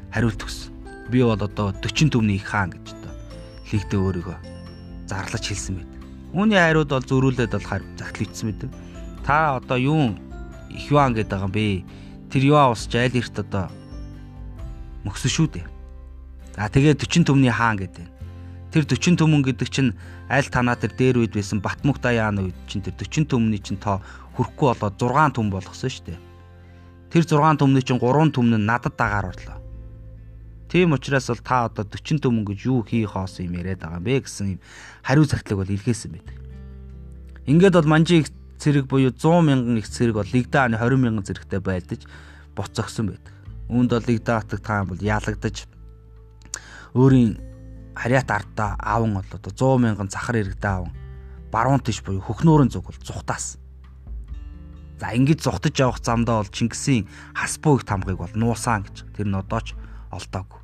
хариулт 0.08 0.40
өгсөн 0.40 0.72
би 1.12 1.20
бол 1.20 1.36
одоо 1.36 1.76
40 1.76 2.08
төвний 2.08 2.40
хаан 2.40 2.72
гэж 2.72 2.96
одоо 2.96 3.12
лигдээ 3.68 4.00
өөрийгөө 4.00 4.38
зарлаж 5.12 5.44
хэлсэн 5.44 5.76
байд. 5.76 5.90
Үүний 6.32 6.56
хариуд 6.56 6.88
бол 6.88 7.04
зөрүүлээд 7.04 7.52
бол 7.52 7.68
загтлагдсан 8.00 8.48
байдаг. 8.48 8.70
Та 9.28 9.60
одоо 9.60 9.76
юу 9.76 10.16
их 10.72 10.88
юан 10.88 11.12
гэдэг 11.12 11.44
юм 11.44 11.52
бэ? 11.52 11.84
Тэр 12.32 12.48
юа 12.48 12.72
ус 12.72 12.88
жайл 12.88 13.12
эрт 13.12 13.44
одоо 13.44 13.68
мөксөн 15.04 15.28
шүү 15.28 15.48
дээ. 15.52 15.66
За 16.56 16.72
тэгээд 16.72 17.04
40 17.04 17.28
төмний 17.28 17.52
хаан 17.52 17.76
гэдэг. 17.76 18.13
Тэр 18.74 18.82
40 18.90 19.22
төмөн 19.22 19.46
гэдэг 19.46 19.68
чинь 19.70 19.94
аль 20.26 20.50
танаа 20.50 20.74
тэр 20.74 20.98
дээр 20.98 21.22
үед 21.22 21.38
байсан 21.38 21.62
Батмөх 21.62 22.02
даяаны 22.02 22.50
үед 22.50 22.58
чинь 22.66 22.82
тэр 22.82 22.98
40 22.98 23.30
төмний 23.30 23.62
чинь 23.62 23.78
тоо 23.78 24.02
хүрхгүй 24.34 24.74
болоод 24.74 24.98
6 24.98 25.38
төм 25.38 25.46
болгосон 25.54 25.94
шүү 25.94 26.10
дээ. 26.10 26.18
Тэр 27.14 27.22
6 27.22 27.62
төмний 27.62 27.86
чинь 27.86 28.02
3 28.02 28.34
төмн 28.34 28.58
нь 28.58 28.66
надад 28.66 28.98
дагаар 28.98 29.30
орлоо. 29.30 29.62
Тийм 30.66 30.90
учраас 30.90 31.30
бол 31.30 31.38
та 31.38 31.70
одоо 31.70 31.86
40 31.86 32.18
төмөн 32.18 32.42
гэж 32.42 32.66
юу 32.66 32.82
хий 32.82 33.06
хоос 33.06 33.38
юм 33.38 33.54
яриад 33.54 33.78
байгаа 33.78 34.02
юм 34.02 34.10
бэ 34.10 34.26
гэсэн 34.26 34.58
юм 34.58 34.60
хариу 35.06 35.22
загтлаг 35.22 35.62
бол 35.62 35.70
илгээсэн 35.70 36.10
байдаг. 36.10 36.34
Ингээд 37.46 37.78
бол 37.78 37.86
манжи 37.94 38.26
их 38.26 38.34
цэрэг 38.58 38.90
буюу 38.90 39.14
100 39.14 39.54
мянган 39.54 39.78
их 39.78 39.86
цэрэг 39.86 40.18
бол 40.18 40.26
лигдааны 40.26 40.82
20 40.82 40.98
мянган 40.98 41.22
зэрэгтэй 41.22 41.62
байлдаж 41.62 42.02
боцогсон 42.58 43.14
байдаг. 43.14 43.34
Үүнд 43.70 43.90
бол 43.94 44.02
лигдаатаг 44.02 44.58
таан 44.66 44.90
бол 44.90 44.98
ялагдаж 44.98 45.70
өөрийн 46.98 47.53
харьяат 47.94 48.30
ардаа 48.30 48.76
аавн 48.78 49.14
бол 49.18 49.30
одоо 49.32 49.78
100 49.78 49.82
мянган 49.82 50.10
захар 50.10 50.36
иргэдээ 50.42 50.70
аавн 50.70 50.92
баруун 51.54 51.80
тийш 51.80 52.02
буюу 52.02 52.20
хөхнөөрийн 52.20 52.70
зүг 52.70 52.90
бол 52.90 52.98
зүхтаас. 52.98 53.58
За 54.98 55.14
ингэж 55.14 55.46
зүхтаж 55.46 55.74
явах 55.78 56.02
замдаа 56.02 56.42
бол 56.42 56.50
Чингисийн 56.50 57.06
хасбуу 57.34 57.78
их 57.78 57.86
тамгыг 57.86 58.18
бол 58.18 58.34
нуусан 58.34 58.82
гэж 58.82 59.06
тэр 59.14 59.30
нь 59.30 59.38
одоо 59.38 59.60
ч 59.62 59.78
олдоогүй. 60.10 60.60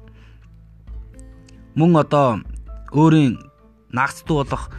Мөн 1.79 1.95
одоо 2.03 2.43
өөрийн 2.91 3.39
наагцдуу 3.95 4.43
болох 4.43 4.71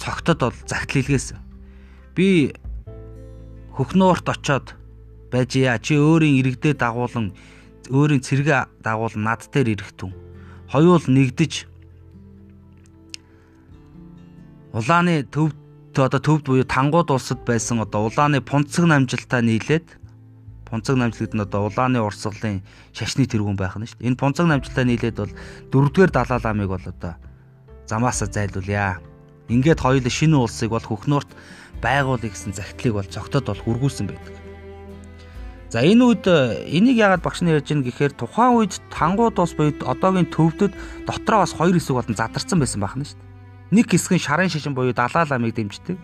цогтод 0.00 0.40
бол 0.40 0.58
загтлилгээс 0.64 1.36
би 2.16 2.56
хөхнөөрт 3.76 4.26
очоод 4.28 4.72
байж 5.28 5.56
яа 5.56 5.76
чи 5.76 6.00
өөрийн 6.00 6.40
иргэдээ 6.40 6.74
дагуулan 6.80 7.36
өөрийн 7.92 8.24
цэргээ 8.24 8.82
дагуулan 8.84 9.22
над 9.24 9.44
дээр 9.52 9.76
ирэхтэн 9.76 10.12
хоёул 10.72 11.04
нэгдэж 11.04 11.68
улааны 14.72 15.24
төв 15.28 15.54
одоо 15.98 16.20
төвд 16.20 16.44
буюу 16.46 16.64
тангууд 16.64 17.10
улсад 17.10 17.42
байсан 17.46 17.80
одоо 17.82 18.06
улааны 18.06 18.40
пунцэг 18.40 18.84
намжилтаа 18.86 19.42
нийлээд 19.42 19.98
Пунцаг 20.68 20.96
намжлагд 20.96 21.32
нь 21.32 21.40
одоо 21.40 21.72
улааны 21.72 21.98
урсгалын 22.04 22.60
шашны 22.92 23.24
тэргүүн 23.24 23.56
байх 23.56 23.80
нь 23.80 23.88
шүү 23.88 24.04
дээ. 24.04 24.08
Энэ 24.12 24.20
пунцаг 24.20 24.46
намжлалтаа 24.52 24.84
нийлээд 24.84 25.16
бол 25.16 25.32
дөрөвдүгээр 25.72 26.12
далаа 26.12 26.38
ламыг 26.44 26.68
бол 26.68 26.84
одоо 26.84 27.16
замаасаа 27.88 28.28
зайлуулъя. 28.28 29.00
Ингээд 29.48 29.80
хоёул 29.80 30.04
шинэ 30.04 30.36
улсыг 30.36 30.68
бол 30.68 30.84
хөхнөөрт 30.84 31.30
байгуулъя 31.80 32.28
гэсэн 32.28 32.52
загтлыг 32.52 33.00
бол 33.00 33.08
цогтод 33.08 33.48
бол 33.48 33.64
хүргүүлсэн 33.64 34.12
байдаг. 34.12 34.36
За 35.72 35.80
энэ 35.80 36.04
үед 36.04 36.24
энийг 36.28 37.00
яагаад 37.00 37.24
багш 37.24 37.40
нар 37.40 37.64
ярьж 37.64 37.72
байгаа 37.72 37.88
гэхээр 37.88 38.12
тухайн 38.12 38.56
үед 38.60 38.76
тангууд 38.92 39.40
ус 39.40 39.56
буюу 39.56 39.72
одоогийн 39.88 40.28
төвдөд 40.28 40.72
дотроо 41.08 41.48
бас 41.48 41.56
хоёр 41.56 41.80
хэсэг 41.80 41.96
болон 41.96 42.16
задарсан 42.16 42.60
байсан 42.60 42.80
байх 42.84 42.96
нь 42.96 43.08
шүү 43.08 43.16
дээ. 43.16 43.27
Нэг 43.70 43.92
хэсэг 43.92 44.16
нь 44.16 44.24
шарын 44.24 44.48
шашин 44.48 44.72
буюу 44.72 44.96
далаа 44.96 45.28
ламыг 45.28 45.52
дэмждэг. 45.54 45.96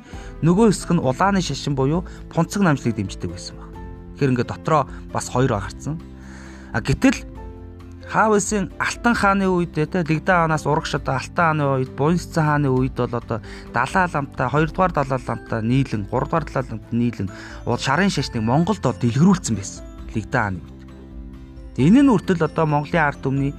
Нөгөө 0.44 0.73
хэсэг 0.73 0.90
нь 0.92 1.04
улааны 1.04 1.40
шашин 1.40 1.73
буюу 1.73 2.04
пунцаг 2.28 2.61
намжлыг 2.61 2.92
дэмждэг 2.97 3.30
байсан 3.33 3.56
байна. 3.56 3.73
Тэгэхээр 4.14 4.33
ингээд 4.37 4.52
дотроо 4.52 4.85
бас 5.12 5.33
хоёр 5.33 5.56
гарцсан. 5.56 5.97
А 6.73 6.80
гэтэл 6.85 7.25
Хаавсын 8.04 8.68
Алтан 8.78 9.14
хааны 9.16 9.49
үед 9.49 9.73
те 9.75 9.88
Лигдэн 9.88 10.44
хаанаас 10.44 10.66
урагш 10.68 10.94
одоо 10.94 11.16
Алтан 11.16 11.56
хааны 11.56 11.64
үед 11.80 11.90
Буйнцсан 11.97 12.44
хааны 12.44 12.68
үед 12.68 12.94
бол 13.00 13.09
одоо 13.09 13.40
далаа 13.73 14.06
ламтаа 14.12 14.49
2 14.52 14.76
дугаар 14.76 14.92
далаа 14.92 15.21
ламтаа 15.25 15.61
нийлэн 15.64 16.04
3 16.04 16.12
дугаар 16.12 16.44
далаа 16.44 16.64
ламтаа 16.68 16.92
нийлэн 16.92 17.28
уул 17.64 17.80
шарын 17.80 18.12
шашныг 18.12 18.44
Монголд 18.44 18.85
бол 18.85 19.00
дэлгэрүүлсэн 19.00 19.56
байсан. 19.56 19.85
Лигдэн 20.12 20.40
хааны 20.40 20.61
үед. 20.61 20.80
Энэ 21.80 22.00
нь 22.04 22.12
үртэл 22.12 22.44
одоо 22.44 22.66
Монголын 22.68 23.09
ард 23.09 23.25
түмний 23.25 23.56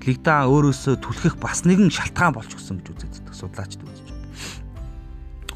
Лигдэн 0.00 0.32
хаан 0.32 0.50
өөрөөсөө 0.50 0.94
түлхэх 1.04 1.36
бас 1.36 1.64
нэгэн 1.68 1.92
шалтгаан 1.92 2.32
болж 2.32 2.50
өгсөн 2.56 2.80
гэж 2.80 3.04
үздэг 3.04 3.34
судлаачд 3.36 3.80
үзэж 3.84 4.06
байна. 4.08 4.24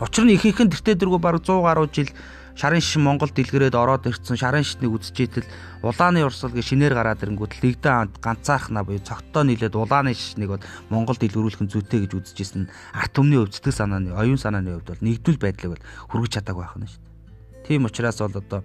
Учир 0.04 0.24
нь 0.28 0.34
ихэнх 0.36 0.60
нь 0.60 0.72
тэртээ 0.72 1.00
дэргүү 1.00 1.20
бараг 1.22 1.42
100 1.46 1.64
гаруй 1.64 1.88
жил 1.88 2.10
шарын 2.54 2.80
шишин 2.80 3.02
Монголд 3.02 3.34
дэлгэрээд 3.34 3.74
ороод 3.74 4.06
ирсэн 4.06 4.38
шарын 4.38 4.62
шишнийг 4.62 4.94
үзчихийтэл 4.94 5.46
улааны 5.82 6.22
урсгал 6.22 6.54
гэ 6.54 6.62
шинээр 6.62 6.94
гараад 6.94 7.22
ирэнгүүт 7.26 7.62
лигдэн 7.62 8.14
ганцаархна 8.22 8.86
буюу 8.86 9.02
цогтоо 9.02 9.42
нийлээд 9.42 9.74
улааны 9.74 10.14
шишнийг 10.14 10.54
бол 10.54 10.66
Монголд 10.86 11.18
дэлгэрүүлэх 11.18 11.66
зүйтэй 11.66 12.06
гэж 12.06 12.12
үзэжсэн 12.14 12.70
арт 12.94 13.10
түмний 13.10 13.42
өв 13.42 13.50
зүтгэл 13.50 13.80
санааны 13.82 14.14
оюун 14.14 14.38
санааны 14.38 14.78
хувьд 14.78 14.90
бол 14.94 15.02
нэгдвэл 15.02 15.42
байдлыг 15.42 15.70
бол 15.74 15.86
хүргэж 16.14 16.30
чадаагүй 16.38 16.62
байх 16.62 16.76
нь 16.78 16.86
шүү 16.86 17.02
дээ. 17.02 17.66
Тийм 17.66 17.90
учраас 17.90 18.22
бол 18.22 18.38
одоо 18.38 18.60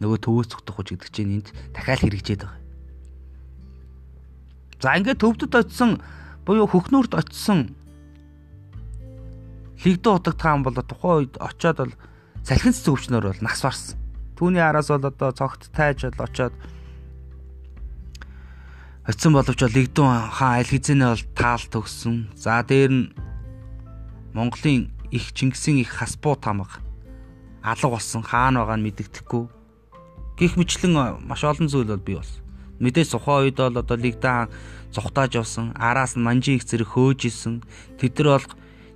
нөгөө 0.00 0.18
төвөөс 0.24 0.48
цогтох 0.48 0.80
гэж 0.80 0.88
гэдэг 0.96 1.12
чинь 1.12 1.34
энд 1.44 1.48
дахиад 1.76 2.00
хэрэгжээд 2.00 2.40
байгаа. 2.40 2.59
За 4.80 4.96
ингээд 4.96 5.20
төвдөд 5.20 5.52
очисон 5.52 6.00
буюу 6.48 6.64
хөхнөөрт 6.64 7.12
очисон 7.12 7.76
лигдэн 9.84 10.16
утагт 10.16 10.40
хаан 10.40 10.64
бол 10.64 10.72
тухайн 10.72 11.28
үед 11.28 11.36
очиод 11.36 11.76
бол 11.84 11.94
салхин 12.44 12.72
цэцэг 12.72 12.92
өвчнөр 12.96 13.24
бол 13.28 13.40
нас 13.44 13.60
барсан. 13.60 14.00
Түүний 14.40 14.64
араас 14.64 14.88
бол 14.88 15.04
одоо 15.04 15.36
цогт 15.36 15.68
тайж 15.76 16.08
бол 16.08 16.24
очоод 16.24 16.56
очисон 19.04 19.32
боловч 19.36 19.60
бол 19.60 19.76
Лигдүүн 19.76 20.32
хаан 20.32 20.64
аль 20.64 20.72
хэзээ 20.72 20.96
бол 20.96 21.24
таал 21.36 21.64
төгссөн. 21.68 22.32
За 22.36 22.64
дээр 22.64 22.92
нь 22.92 23.12
Монголын 24.32 24.88
их 25.12 25.36
Чингисийн 25.36 25.84
их 25.84 25.92
хасбуу 25.92 26.40
тамга 26.40 26.80
алга 27.62 27.88
болсон 27.88 28.24
хаан 28.24 28.56
байгаа 28.56 28.80
нь 28.80 28.84
мэдэгдэхгүй. 28.88 29.44
Гэх 30.40 30.56
мэтлэн 30.56 31.20
маш 31.28 31.44
олон 31.44 31.68
зүйл 31.68 31.92
бол 31.92 32.00
бий 32.00 32.16
болсон. 32.16 32.49
Мэдээж 32.80 33.12
сухаа 33.12 33.44
үед 33.44 33.60
бол 33.60 33.76
одоо 33.76 33.96
Лигдэн 33.96 34.48
цухтааж 34.90 35.36
явсан, 35.36 35.76
араас 35.76 36.16
нь 36.16 36.24
манжи 36.24 36.56
их 36.56 36.64
зэрэг 36.64 36.96
хөөж 36.96 37.20
исэн. 37.28 37.62
Тэд 38.00 38.18
нар 38.18 38.40
бол 38.40 38.48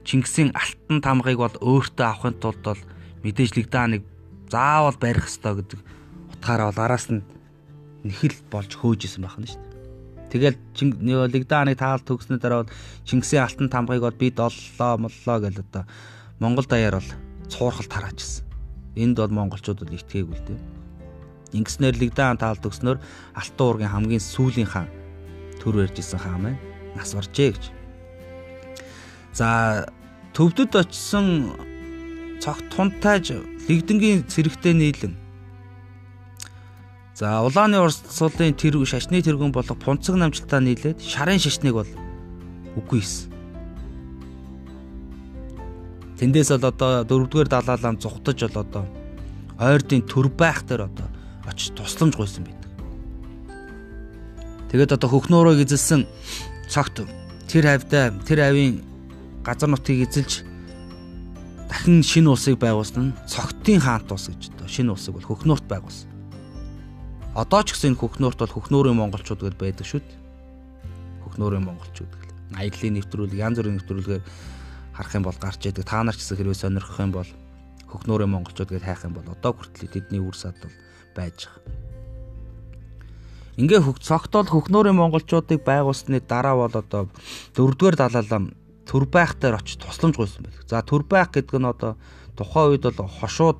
Чингисийн 0.04 0.50
алтан 0.56 1.00
тамгыг 1.04 1.38
бол 1.38 1.56
өөртөө 1.60 2.06
авахын 2.08 2.36
тулд 2.40 2.60
бол 2.64 2.80
мэдээж 3.24 3.56
лигдааныг 3.56 4.02
заавал 4.52 4.96
барих 5.00 5.28
ёстой 5.28 5.60
гэдэг 5.60 5.80
утгаараа 6.32 6.68
бол 6.72 6.84
араас 6.84 7.06
нь 7.08 7.24
нэхэл 8.04 8.36
болж 8.52 8.70
хөөж 8.76 9.00
исэн 9.08 9.24
байх 9.24 9.36
нь 9.40 9.48
шүү 9.48 9.60
дээ. 9.60 9.74
Тэгэл 10.32 11.30
Лигдааныг 11.32 11.78
таалт 11.80 12.04
төгснө 12.04 12.36
дараа 12.36 12.64
бол 12.64 12.74
Чингисийн 13.08 13.44
алтан 13.44 13.68
тамгыг 13.72 14.02
бол 14.04 14.16
бид 14.16 14.36
оллоо 14.40 14.92
моллоо 15.00 15.36
гэж 15.40 15.54
одоо 15.64 15.84
Монгол 16.40 16.66
даяар 16.68 17.00
бол 17.00 17.10
цуурхал 17.48 17.88
тараачсан. 17.88 18.44
Энд 18.96 19.16
бол 19.16 19.32
монголчууд 19.32 19.80
бол 19.80 19.96
итгээгүй 19.96 20.36
л 20.36 20.46
дээ. 20.48 20.73
Ингэснээр 21.54 21.96
Лигдаан 21.96 22.36
таалт 22.36 22.66
төгснөөр 22.66 22.98
алтан 23.38 23.66
уургийн 23.66 23.94
хамгийн 23.94 24.22
сүүлийн 24.22 24.68
хаан 24.68 24.90
төр 25.62 25.86
барьж 25.86 25.96
исэн 26.02 26.20
хаан 26.20 26.40
маань 26.42 26.60
нас 26.98 27.14
баржээ 27.14 27.54
гэж. 27.54 27.64
За 29.32 29.48
төвдөд 30.34 30.74
очисон 30.74 31.54
цогт 32.42 32.66
тунтайж 32.74 33.38
лигдэнгийн 33.70 34.26
цэрэгтэй 34.26 34.74
нийлэн 34.74 35.14
За 37.14 37.46
улааны 37.46 37.78
Орос 37.78 38.02
сулын 38.10 38.58
тэр 38.58 38.74
шашны 38.82 39.22
тэргүүн 39.22 39.54
болох 39.54 39.78
пунцэг 39.78 40.18
намжилтаа 40.18 40.58
нийлээд 40.58 40.98
шарын 40.98 41.38
шашныг 41.38 41.78
бол 41.78 41.90
үгүй 42.74 42.98
хийсэн. 42.98 43.30
Тэндээс 46.18 46.50
бол 46.58 46.74
одоо 46.74 47.06
дөрөвдүгээр 47.06 47.50
далаалаан 47.54 48.02
зүхтаж 48.02 48.50
бол 48.50 48.66
одоо 48.66 48.84
ойрдын 49.62 50.02
төр 50.10 50.26
байх 50.26 50.66
дээр 50.66 50.90
одоо 50.90 51.06
очиж 51.46 51.72
тусламж 51.76 52.16
гуйсан 52.16 52.44
байдаг. 52.44 52.70
Тэгээд 54.72 54.96
одоо 54.96 55.08
хөхнөөрөө 55.12 55.62
эзэлсэн 55.64 56.08
цогт 56.68 57.06
тэр 57.46 57.64
хавьда 57.68 58.10
тэр 58.26 58.50
авийн 58.50 58.82
газар 59.44 59.68
нутгийг 59.68 60.08
эзэлж 60.08 60.42
дахин 61.68 62.02
шинэ 62.02 62.30
улсыг 62.32 62.58
байгуулсан 62.58 63.12
нь 63.12 63.16
цогтын 63.28 63.78
хаант 63.78 64.10
ус 64.10 64.32
гэж 64.32 64.56
одоо 64.56 64.68
шинэ 64.68 64.90
улсыг 64.90 65.14
бол 65.14 65.28
хөхнөөрт 65.28 65.66
байгуулсан. 65.68 66.10
Одоо 67.34 67.62
ч 67.62 67.76
гэсэн 67.76 67.94
энэ 67.94 68.00
хөхнөөрт 68.00 68.38
бол 68.40 68.54
хөхнөөрийн 68.56 68.98
монголчууд 68.98 69.42
гэдээ 69.42 69.62
байдаг 69.62 69.86
шүү 69.86 70.00
дээ. 70.00 70.18
Хөхнөөрийн 71.28 71.66
монголчууд 71.66 72.12
гэл. 72.14 72.34
Аяллаа 72.54 72.90
нэвтрүүлэг, 72.94 73.42
янз 73.42 73.56
бүрийн 73.58 73.76
нэвтрүүлгээр 73.78 74.22
харах 74.94 75.14
юм 75.18 75.24
бол 75.26 75.38
гарч 75.42 75.60
идэг. 75.66 75.82
Та 75.82 76.06
нар 76.06 76.14
ч 76.14 76.22
гэсэн 76.22 76.38
хэрвээ 76.38 76.62
сонирхох 76.62 76.98
юм 77.02 77.10
бол 77.10 77.30
хөхнөөрийн 77.94 78.34
монголчууд 78.34 78.70
гэдээ 78.74 78.88
хайх 78.90 79.06
юм 79.06 79.14
бол 79.14 79.30
одоо 79.30 79.52
хүртэл 79.54 79.94
тэдний 79.94 80.20
үр 80.20 80.34
сад 80.34 80.58
бол 80.58 80.74
байж 81.14 81.46
байгаа. 81.46 81.94
Ингээ 83.54 83.80
хөх 83.86 84.02
цогтол 84.02 84.50
хөхнөөрийн 84.50 84.98
монголчуудыг 84.98 85.62
байгуулсны 85.62 86.18
дараа 86.18 86.58
бол 86.58 86.74
одоо 86.74 87.06
дөрөвдүгээр 87.54 87.96
далаалам 88.02 88.58
төр 88.82 89.06
байх 89.06 89.38
дээр 89.38 89.62
очиж 89.62 89.78
тусламж 89.78 90.18
гуйсан 90.18 90.42
байдаг. 90.42 90.66
За 90.66 90.82
төр 90.82 91.06
байх 91.06 91.30
гэдэг 91.30 91.62
нь 91.62 91.70
одоо 91.70 91.94
тухайн 92.34 92.74
үед 92.74 92.82
бол 92.82 93.06
хошууд 93.06 93.58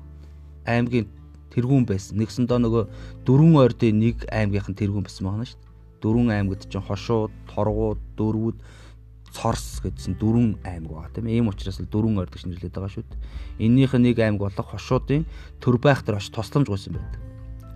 аймгийн 0.67 1.07
тэргүүн 1.55 1.87
байсан. 1.87 2.19
Нэгсэндөө 2.19 2.59
нөгөө 2.59 2.83
дөрвөн 3.23 3.55
ордын 3.55 3.95
нэг 4.03 4.27
аймгийнхан 4.27 4.75
тэргүүн 4.75 5.07
байсан 5.07 5.23
байна 5.31 5.47
шүү 5.47 5.63
дээ. 5.63 5.71
Дөрвөн 6.03 6.29
аймагт 6.35 6.67
чинь 6.67 6.83
хошууд, 6.83 7.31
торгууд, 7.47 7.99
дөрвүүд, 8.19 8.57
цорс 9.35 9.83
гэдсэн 9.83 10.15
дөрвөн 10.15 10.63
аймаг 10.63 10.91
байгаа 10.95 11.11
тийм. 11.11 11.27
Ийм 11.27 11.51
учраас 11.51 11.83
л 11.83 11.91
дөрвөн 11.91 12.23
орд 12.23 12.31
гэж 12.31 12.47
нэрлэдэг 12.47 12.79
байгаа 12.79 12.95
шүү 12.95 13.03
дээ. 13.03 13.67
Эннийх 13.67 13.91
нь 13.91 14.05
нэг 14.07 14.17
аймаг 14.23 14.41
болох 14.47 14.71
хошуудын 14.71 15.27
төр 15.59 15.75
байх 15.83 16.07
дээр 16.07 16.23
очиж 16.23 16.31
тусламж 16.31 16.67
гуйсан 16.71 16.95
байдаг. 16.95 17.21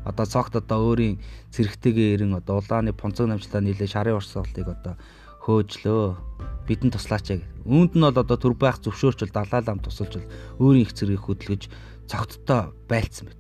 Одоо 0.08 0.26
цогт 0.26 0.56
одоо 0.56 0.80
өөрийн 0.96 1.20
цэрэгтэйгээ 1.52 2.16
ирэн 2.16 2.40
одоо 2.40 2.64
улааны 2.64 2.96
понцог 2.96 3.28
намжлаа 3.28 3.60
нийлээ 3.60 3.92
шарын 3.92 4.16
урсгалыг 4.16 4.68
одоо 4.72 4.96
хөөжлөө 5.44 6.66
бидэн 6.66 6.96
туслаач 6.96 7.36
яг. 7.36 7.44
Үүнд 7.68 8.00
нь 8.00 8.06
бол 8.08 8.16
одоо 8.16 8.38
төр 8.40 8.56
байх 8.56 8.80
зөвшөөрчл 8.80 9.36
далаалам 9.36 9.84
тусалж 9.84 10.24
өөрийн 10.64 10.88
их 10.88 10.96
цэргийг 10.96 11.28
хөдөлгөж 11.28 11.68
цогттой 12.08 12.72
байлцсан 12.88 13.28
байт 13.28 13.40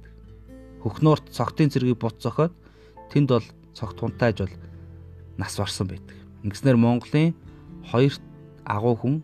хөхнөөрт 0.83 1.31
цогтын 1.35 1.71
цэргийг 1.71 1.99
бут 1.99 2.23
зохиод 2.23 2.55
тэнд 3.11 3.29
бол 3.29 3.47
цогт 3.75 3.99
хунтайж 3.99 4.37
бол 4.43 4.55
нас 5.37 5.59
барсан 5.59 5.87
байдаг. 5.87 6.15
Ингэснээр 6.43 6.79
Монголын 6.79 7.35
хоёр 7.87 8.13
агуу 8.65 8.95
хүн 8.95 9.15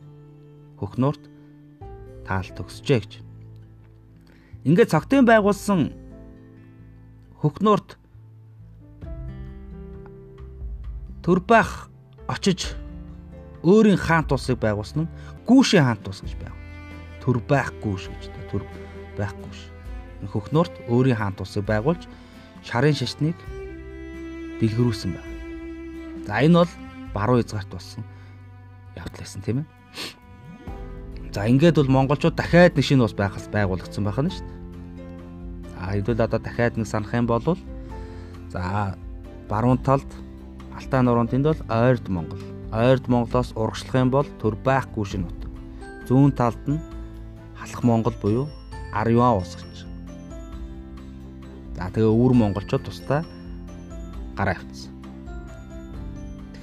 хөхнөөрт 0.80 1.24
таал 2.26 2.50
төгсжээ 2.56 3.00
гэж. 3.00 3.14
Ингээд 4.66 4.92
цогтын 4.92 5.26
байгуулсан 5.28 5.94
хөхнөөрт 7.40 7.90
төр 11.22 11.40
байх 11.46 11.90
очиж 12.30 12.74
өөрийн 13.62 13.98
хаант 13.98 14.34
улсыг 14.34 14.58
байгуулсан 14.62 15.06
нь 15.06 15.14
гүүшийн 15.46 15.86
хаант 15.86 16.06
улс 16.10 16.22
гэж 16.26 16.34
байв. 16.42 16.56
Төр 17.22 17.38
байх 17.46 17.70
гүүш 17.82 18.10
гэж 18.10 18.24
та 18.34 18.42
төр 18.50 18.64
байх 19.18 19.34
гүүш 19.38 19.62
хөхнөөрт 20.30 20.90
өөрийн 20.90 21.18
хаант 21.18 21.42
улсыг 21.42 21.66
байгуулж 21.66 22.10
шарын 22.66 22.98
шашныг 22.98 23.38
дэлгэрүүлсэн 24.62 25.12
байна. 25.14 25.34
За 26.26 26.42
энэ 26.42 26.58
бол 26.62 26.72
баруун 27.14 27.42
хязгаарт 27.42 27.70
болсон 27.70 28.06
явдал 28.96 29.22
байсан 29.22 29.42
тийм 29.44 29.58
ээ. 29.64 29.68
За 31.36 31.48
ингээд 31.48 31.76
бол 31.76 31.92
монголчууд 31.92 32.36
дахиад 32.36 32.76
нэг 32.76 32.86
шинэ 32.86 33.08
байхаас 33.12 33.48
байгуулагдсан 33.52 34.04
байх 34.04 34.20
нь 34.20 34.32
шүү 34.32 34.48
дээ. 34.48 34.60
А 35.80 35.92
хэдүүл 35.94 36.26
одоо 36.26 36.40
дахиад 36.40 36.80
нэг 36.80 36.88
санах 36.88 37.14
юм 37.14 37.28
бол 37.28 37.60
за 38.50 38.96
баруун 39.52 39.80
талд 39.84 40.08
Алтай 40.76 41.02
нуруунд 41.04 41.32
тэнд 41.32 41.48
бол 41.48 41.62
ойрд 41.72 42.08
Монгол. 42.12 42.44
Ойрд 42.72 43.08
Монголоос 43.08 43.56
урагшлах 43.56 43.96
юм 43.96 44.12
бол 44.12 44.28
төр 44.44 44.60
байхгүй 44.60 45.06
шин 45.08 45.24
нут. 45.24 45.40
Зүүн 46.08 46.36
талд 46.36 46.60
нь 46.68 46.84
халах 47.56 47.84
Монгол 47.84 48.16
буюу 48.20 48.48
Арюан 48.92 49.40
ус 49.40 49.56
гэж 49.56 49.76
За 51.76 51.92
тэгээ 51.92 52.08
өвөр 52.08 52.34
монголчууд 52.40 52.88
тусдаа 52.88 53.28
гараа 54.36 54.56
авчихсан. 54.56 54.96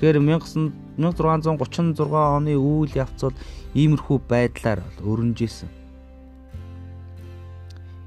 Тэгэхээр 0.01 0.21
1636 0.97 2.13
оны 2.13 2.57
үйл 2.57 2.93
явц 2.97 3.25
бол 3.25 3.37
иймэрхүү 3.75 4.19
байдлаар 4.29 4.81
өрнжсэн. 5.01 5.71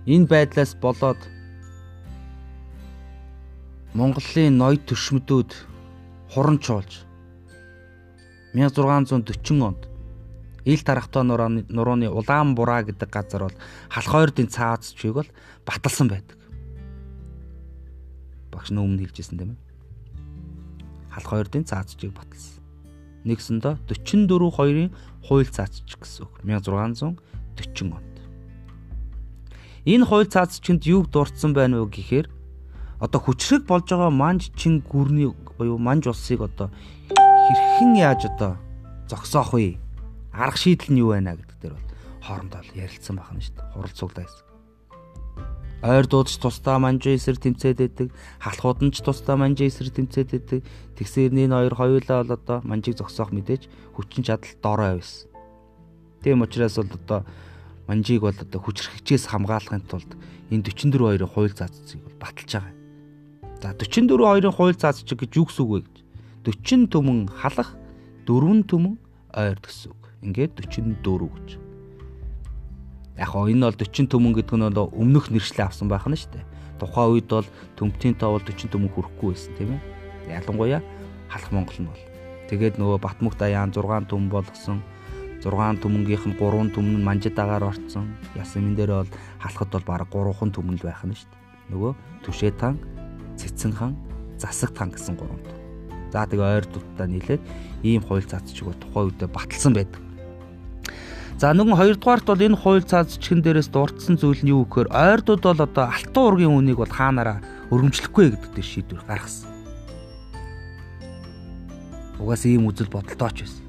Энэ 0.05 0.29
байдлаас 0.29 0.75
болоод 0.77 1.17
Монголын 3.95 4.59
ноёд 4.59 4.83
төшмөдүүд 4.85 5.51
хуран 6.35 6.59
чуулж 6.59 7.07
1640 8.53 9.63
онд 9.63 9.87
ил 10.65 10.81
тарахтаа 10.83 11.23
нурууны 11.23 12.11
улаан 12.11 12.55
бураа 12.55 12.83
гэдэг 12.83 13.09
газар 13.09 13.47
бол 13.47 13.57
халх 13.89 14.13
ойрдын 14.13 14.51
цаац 14.51 14.91
чиг 14.93 15.15
бол 15.15 15.29
баталсан 15.63 16.11
байдаг 16.11 16.37
багш 18.55 18.71
нь 18.71 18.79
өмнө 18.79 19.03
хэлжсэн 19.05 19.37
тийм 19.37 19.51
ээ. 19.53 19.59
Халх 21.13 21.29
хоёрын 21.29 21.67
цаацчийг 21.67 22.15
баталсан. 22.15 22.54
Нэгсэндээ 23.25 23.81
44 23.89 24.53
хоёрын 24.53 24.89
хууль 25.25 25.49
цаацч 25.49 25.97
гэсэн 25.97 26.29
үг. 26.29 26.33
1640 26.45 27.17
онд. 27.97 28.15
Энэ 29.85 30.05
хууль 30.05 30.29
цаацчинд 30.29 30.85
юуг 30.85 31.09
дурдсан 31.09 31.57
байна 31.57 31.81
вэ 31.81 31.89
гэхээр 31.89 32.27
одоо 33.01 33.19
хүчрэг 33.21 33.65
болж 33.65 33.89
байгаа 33.89 34.13
манж 34.13 34.53
чин 34.53 34.85
гүрний 34.85 35.33
буюу 35.57 35.77
манж 35.81 36.05
улсыг 36.09 36.41
одоо 36.45 36.69
хэрхэн 37.09 37.97
яаж 37.97 38.29
одоо 38.29 38.57
зогсоох 39.09 39.53
вэ? 39.53 39.77
Арга 40.33 40.57
шийдэл 40.57 40.93
нь 40.93 41.01
юу 41.01 41.17
байна 41.17 41.33
гэдэг 41.33 41.57
дээр 41.61 41.73
бол 41.73 41.89
хоорондоо 42.21 42.61
ярилцсан 42.73 43.17
байна 43.17 43.41
шүү 43.41 43.55
дээ. 43.57 43.71
Хурал 43.73 43.93
цуглаа 43.93 44.25
гэсэн. 44.25 44.44
Ойр 45.85 46.07
дуудаж 46.09 46.33
тусдаа 46.41 46.81
манжин 46.81 47.13
эсрэг 47.13 47.45
тэмцээд 47.45 47.77
байдаг. 47.77 48.09
Халахууд 48.41 48.81
нь 48.81 48.89
ч 48.89 49.05
тусдаа 49.05 49.37
манжин 49.37 49.69
эсрэг 49.69 49.93
тэмцээд 49.93 50.29
байдаг. 50.33 50.59
Тэгсээр 50.97 51.29
энэ 51.29 51.53
хоёр 51.53 51.73
хоёулаа 51.77 52.25
бол 52.25 52.33
одоо 52.33 52.57
манжийг 52.65 52.97
зогсоох 52.97 53.29
мэдээж 53.29 53.69
хүчин 53.93 54.25
чадал 54.25 54.49
доорой 54.65 54.97
байсан. 54.97 55.29
Тийм 56.25 56.41
учраас 56.41 56.81
бол 56.81 56.89
одоо 56.89 57.21
манжийг 57.85 58.25
бол 58.25 58.33
одоо 58.33 58.59
хүчрхэгчээс 58.65 59.29
хамгаалахын 59.29 59.85
тулд 59.85 60.09
энэ 60.49 60.65
44 60.65 61.05
хоёрын 61.05 61.29
хууль 61.29 61.53
заацыг 61.53 62.01
бол 62.01 62.17
баталж 62.17 62.49
байгаа. 62.49 62.73
За 63.61 63.77
44 63.77 64.25
хоёрын 64.25 64.57
хууль 64.57 64.73
заацч 64.73 65.05
гэж 65.05 65.31
юу 65.37 65.45
гэсэн 65.45 65.61
үг 65.69 65.69
вэ 65.69 65.79
гэж? 65.85 65.97
40 66.49 66.89
түмэн 66.89 67.29
халах, 67.29 67.77
4 68.25 68.65
түмэн 68.65 68.97
ойр 69.37 69.57
гэсэн 69.61 69.93
үг. 69.93 70.01
Ингээд 70.25 70.57
44 70.65 71.29
гэж. 71.29 71.64
Яг 73.15 73.31
хоо 73.31 73.47
энэ 73.47 73.71
бол 73.71 73.79
40 73.79 74.11
төмөн 74.11 74.33
гэдэг 74.35 74.55
нь 74.59 74.67
бол 74.75 74.91
өмнөх 74.91 75.31
нэршлээ 75.31 75.65
авсан 75.65 75.87
байх 75.87 76.03
нь 76.07 76.19
шүү 76.19 76.35
дээ. 76.35 76.45
Тухайн 76.79 77.11
үед 77.15 77.27
бол 77.31 77.47
төмтийн 77.79 78.15
тоо 78.19 78.35
бол 78.35 78.43
40 78.43 78.71
төмөн 78.75 78.91
хүрэхгүй 78.91 79.29
байсан 79.31 79.53
тийм 79.55 79.71
ээ. 79.79 79.81
Ялангуяа 80.35 80.81
халах 81.31 81.51
Монгол 81.55 81.79
нь 81.79 81.87
бол. 81.87 82.03
Тэгээд 82.51 82.75
нөгөө 82.75 82.99
Батмөх 82.99 83.39
даяан 83.39 83.71
6 83.71 84.11
төмөн 84.11 84.29
болгосон 84.29 84.83
6 85.39 85.79
төмөнгийнх 85.79 86.25
нь 86.27 86.35
3 86.35 86.75
төмөн 86.75 86.99
нь 86.99 87.07
манжидагаар 87.07 87.63
орцсон. 87.71 88.11
Ясмин 88.35 88.75
дээр 88.75 89.05
бол 89.05 89.11
халахад 89.39 89.71
бол 89.71 89.85
баг 89.85 90.09
3хан 90.11 90.51
төмөн 90.51 90.75
л 90.75 90.87
байх 90.87 91.05
нь 91.07 91.15
шүү 91.15 91.29
дээ. 91.31 91.43
Нөгөө 91.71 91.91
Түшээ 92.25 92.51
тан, 92.59 92.75
Цэцэн 93.39 93.71
хан, 93.71 93.93
Засаг 94.35 94.75
тан 94.75 94.91
гэсэн 94.91 95.15
3 95.15 95.23
төмөн. 95.23 95.65
За 96.11 96.25
тэгээ 96.27 96.51
ойр 96.59 96.65
дутаа 96.67 97.07
нийлээд 97.07 97.41
ийм 97.83 98.01
хууль 98.01 98.25
цаацчиг 98.25 98.73
тухайн 98.79 99.11
үедээ 99.11 99.29
баталсан 99.29 99.73
байдаг. 99.73 100.04
За 101.35 101.51
нэгэн 101.51 101.75
хоёрдугаарт 101.75 102.25
бол 102.31 102.39
энэ 102.39 102.55
хууль 102.55 102.87
цаазчгэн 102.87 103.43
дээрээс 103.43 103.67
дурдсан 103.67 104.15
зүйл 104.15 104.39
нь 104.39 104.55
юу 104.55 104.63
гэхээр 104.63 104.87
ойрдууд 104.87 105.43
бол 105.43 105.59
одоо 105.67 105.85
алтан 105.91 106.23
ургийн 106.31 106.55
үнийг 106.55 106.79
бол 106.79 106.87
хаанаараа 106.87 107.43
өргөмжлөхгүй 107.75 108.31
гэдэг 108.31 108.51
дээр 108.55 108.67
шийдвэр 108.71 109.03
гаргасан. 109.03 109.51
Угаас 112.23 112.47
ийм 112.47 112.71
үзэл 112.71 112.87
бодолтойч 112.87 113.43
байсан. 113.43 113.63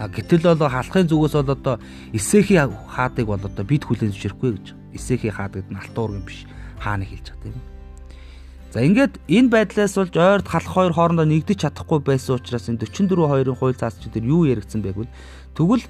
А 0.00 0.08
гэтэл 0.08 0.56
бол 0.56 0.72
халахын 0.72 1.04
зүгээс 1.04 1.34
бол 1.36 1.52
одоо 1.52 1.76
эсэхи 2.16 2.56
хаадыг 2.64 3.28
бол 3.28 3.44
одоо 3.44 3.64
бид 3.68 3.84
хүлээн 3.84 4.16
зөвшөөрөхгүй 4.16 4.50
гэж. 4.56 4.66
Эсэхи 4.96 5.28
хаад 5.28 5.60
гэдэг 5.60 5.72
нь 5.76 5.80
алтуурын 5.84 6.24
биш 6.24 6.48
хаана 6.80 7.04
хэлж 7.04 7.36
байгаа 7.36 7.44
тийм. 7.44 7.60
За 8.72 8.80
ингээд 8.80 9.20
энэ 9.28 9.52
байдлаас 9.52 10.00
болж 10.00 10.16
ойрд 10.16 10.48
халах 10.48 10.72
хоёр 10.72 10.92
хоорондоо 10.96 11.28
нэгдэж 11.28 11.60
чадахгүй 11.60 12.00
байсан 12.00 12.40
учраас 12.40 12.72
энэ 12.72 12.88
44 12.88 13.20
хоёрын 13.28 13.56
хууль 13.56 13.76
цаасч 13.76 14.08
дээр 14.08 14.24
юу 14.24 14.48
яригдсан 14.48 14.80
бэ 14.80 14.96
гэвэл 14.96 15.12
тэгвэл 15.56 15.84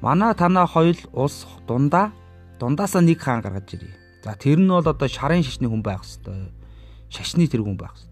манай 0.00 0.34
танаа 0.34 0.66
хоёул 0.66 0.98
улс 1.12 1.46
дундаа 1.66 2.12
дундаасаа 2.58 3.02
нэг 3.02 3.18
хаан 3.22 3.42
гаргаж 3.42 3.74
ирье. 3.74 3.94
За 4.24 4.34
тэр 4.34 4.58
нь 4.58 4.68
бол 4.68 4.86
одоо 4.86 5.08
шарын 5.08 5.42
шишний 5.42 5.70
хүн 5.70 5.82
байх 5.82 6.02
хэвээр. 6.02 6.50
Шашны 7.10 7.46
тэр 7.46 7.62
хүн 7.62 7.78
байх 7.78 7.94
хэвээр. 7.94 8.08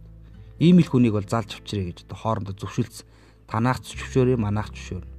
Ийм 0.63 0.79
л 0.81 0.89
хүнийг 0.89 1.15
бол 1.15 1.27
залж 1.27 1.59
авчирэ 1.59 1.91
гэж 1.93 2.07
одоо 2.07 2.19
хоорондоо 2.19 2.55
зөвшөлдсөн. 2.55 3.07
Танаах 3.47 3.83
зөвшөөрье, 3.83 4.39
манаах 4.39 4.71
зөвшөөрнө. 4.75 5.15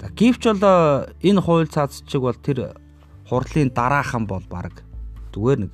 За 0.00 0.06
гівч 0.12 0.42
бол 0.44 0.62
энэ 1.22 1.40
хууль 1.40 1.70
цаазчиг 1.70 2.20
бол 2.20 2.36
тэр 2.36 2.76
хурдлын 3.26 3.72
дараахан 3.72 4.26
бол 4.26 4.44
баг 4.46 4.84
зүгээр 5.32 5.66
нэг 5.66 5.72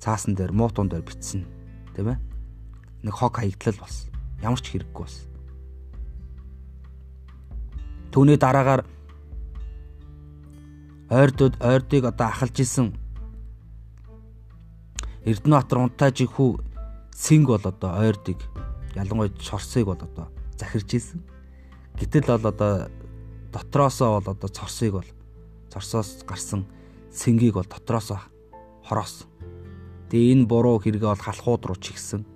цаасан 0.00 0.34
дээр 0.34 0.52
муутун 0.56 0.88
дээр 0.88 1.04
бичсэн 1.04 1.44
тийм 1.94 2.16
ээ. 2.16 2.18
Нэг 3.04 3.14
хог 3.14 3.36
хаягдлал 3.36 3.78
болсон. 3.78 4.10
Ямар 4.40 4.58
ч 4.58 4.72
хэрэггүй 4.72 5.02
болсон. 5.04 5.31
Түүний 8.12 8.36
дараагаар 8.36 8.84
ойрдод 11.08 11.56
ойрдыг 11.60 12.04
одоо 12.04 12.26
ахалж 12.28 12.60
исэн 12.60 12.92
Эрдэнэбаатар 15.24 15.78
унтаажиг 15.78 16.30
хүү 16.34 16.58
синг 17.14 17.46
бол 17.48 17.62
одоо 17.62 17.90
ойрдыг 18.02 18.38
ялангуяа 18.94 19.30
чорсыг 19.38 19.86
бол 19.86 19.96
одоо 19.96 20.26
захирж 20.58 20.90
исэн. 20.98 21.22
Гэтэл 21.94 22.26
бол 22.26 22.46
одоо 22.50 22.90
дотроосоо 23.52 24.18
бол 24.18 24.34
одоо 24.34 24.48
цорсыг 24.48 24.92
бол 24.92 25.08
цорсоос 25.70 26.24
гарсан 26.26 26.66
сэнгийг 27.14 27.54
бол 27.54 27.64
дотроосоо 27.70 28.18
хороосон. 28.84 29.28
Тэгээ 30.10 30.32
энэ 30.34 30.46
буруу 30.50 30.82
хэрэгээ 30.82 31.10
бол 31.14 31.22
халахууд 31.22 31.62
руу 31.70 31.78
чигсэн. 31.78 32.26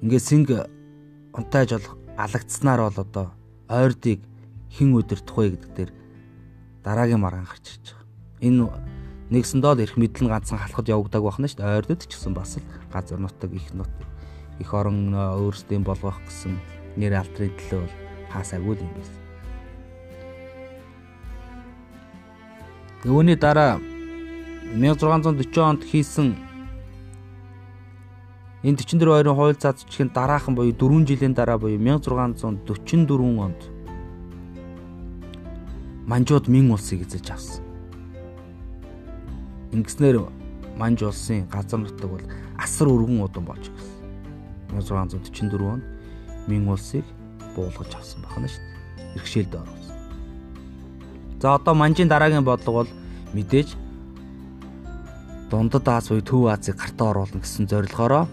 Ингээ 0.00 0.22
сэнг 0.22 0.48
унтааж 1.36 1.76
бол 1.76 1.99
алагдсанаар 2.24 2.80
бол 2.88 2.98
одоо 3.00 3.26
ойрдыг 3.68 4.20
хэн 4.76 4.90
өдөртөх 4.98 5.36
вэ 5.36 5.46
гэдэг 5.56 5.72
дээр 5.76 5.90
дараагийн 6.84 7.20
маргаан 7.20 7.48
гарч 7.48 7.66
ирж 7.74 7.86
байгаа. 7.94 8.06
Энэ 8.40 8.64
нэгсэндээ 9.30 9.72
л 9.74 9.84
эрх 9.84 9.96
мэдэл 9.96 10.24
нь 10.26 10.32
ганцхан 10.32 10.58
халахад 10.58 10.90
явагдаг 10.90 11.22
байна 11.22 11.46
шүү 11.48 11.58
дээ. 11.62 11.76
Ойрдод 11.80 12.00
ч 12.04 12.12
гэсэн 12.12 12.34
бас 12.34 12.58
л 12.58 12.66
газар 12.92 13.18
нутаг 13.18 13.50
их 13.54 13.70
нут 13.72 13.92
их 14.58 14.70
орон 14.74 15.14
өөрсдийн 15.14 15.86
болгох 15.86 16.18
гэсэн 16.26 16.58
нэр 17.00 17.14
алтрын 17.22 17.54
төлөө 17.56 17.80
бол 17.86 17.96
хаасаагүй 18.34 18.76
юм 18.76 18.90
байсан. 18.98 19.18
Үүний 23.08 23.38
дараа 23.40 23.80
1640 24.76 25.56
онд 25.64 25.82
хийсэн 25.88 26.49
энэ 28.62 28.76
44 28.76 29.08
хоёрын 29.08 29.36
хууль 29.36 29.56
цаазчгийн 29.56 30.12
дараахан 30.12 30.54
буюу 30.54 30.76
4 30.76 31.08
жилийн 31.08 31.32
дараа 31.32 31.56
буюу 31.56 31.80
1644 31.80 33.40
онд 33.40 33.60
манжууд 36.04 36.48
мин 36.48 36.70
улсыг 36.70 37.00
эзэлж 37.06 37.30
авсан. 37.30 37.64
Ингэснээр 39.72 40.28
манж 40.76 41.00
улсын 41.02 41.48
газар 41.48 41.80
нутаг 41.80 42.10
бол 42.10 42.26
асар 42.58 42.88
өргөн 42.88 43.24
удан 43.24 43.44
болж 43.48 43.64
гисэн. 43.64 43.96
1644 44.76 45.72
онд 45.72 45.84
мин 46.46 46.68
улсыг 46.68 47.04
буулгаж 47.56 47.94
авсан 47.96 48.20
байна 48.28 48.48
шүү 48.48 48.60
дээ. 48.60 49.16
Иргэшээлд 49.16 49.54
оруулсан. 49.56 49.96
За 51.40 51.54
одоо 51.54 51.74
манжийн 51.74 52.12
дараагийн 52.12 52.44
бодлого 52.44 52.84
бол 52.84 52.92
мэдээж 53.32 53.68
дундад 55.50 55.88
Аз 55.88 56.08
буюу 56.08 56.20
Төв 56.20 56.52
Азийг 56.52 56.76
гартаа 56.76 57.10
оруулна 57.10 57.40
гэсэн 57.40 57.64
зорилгоороо 57.70 58.28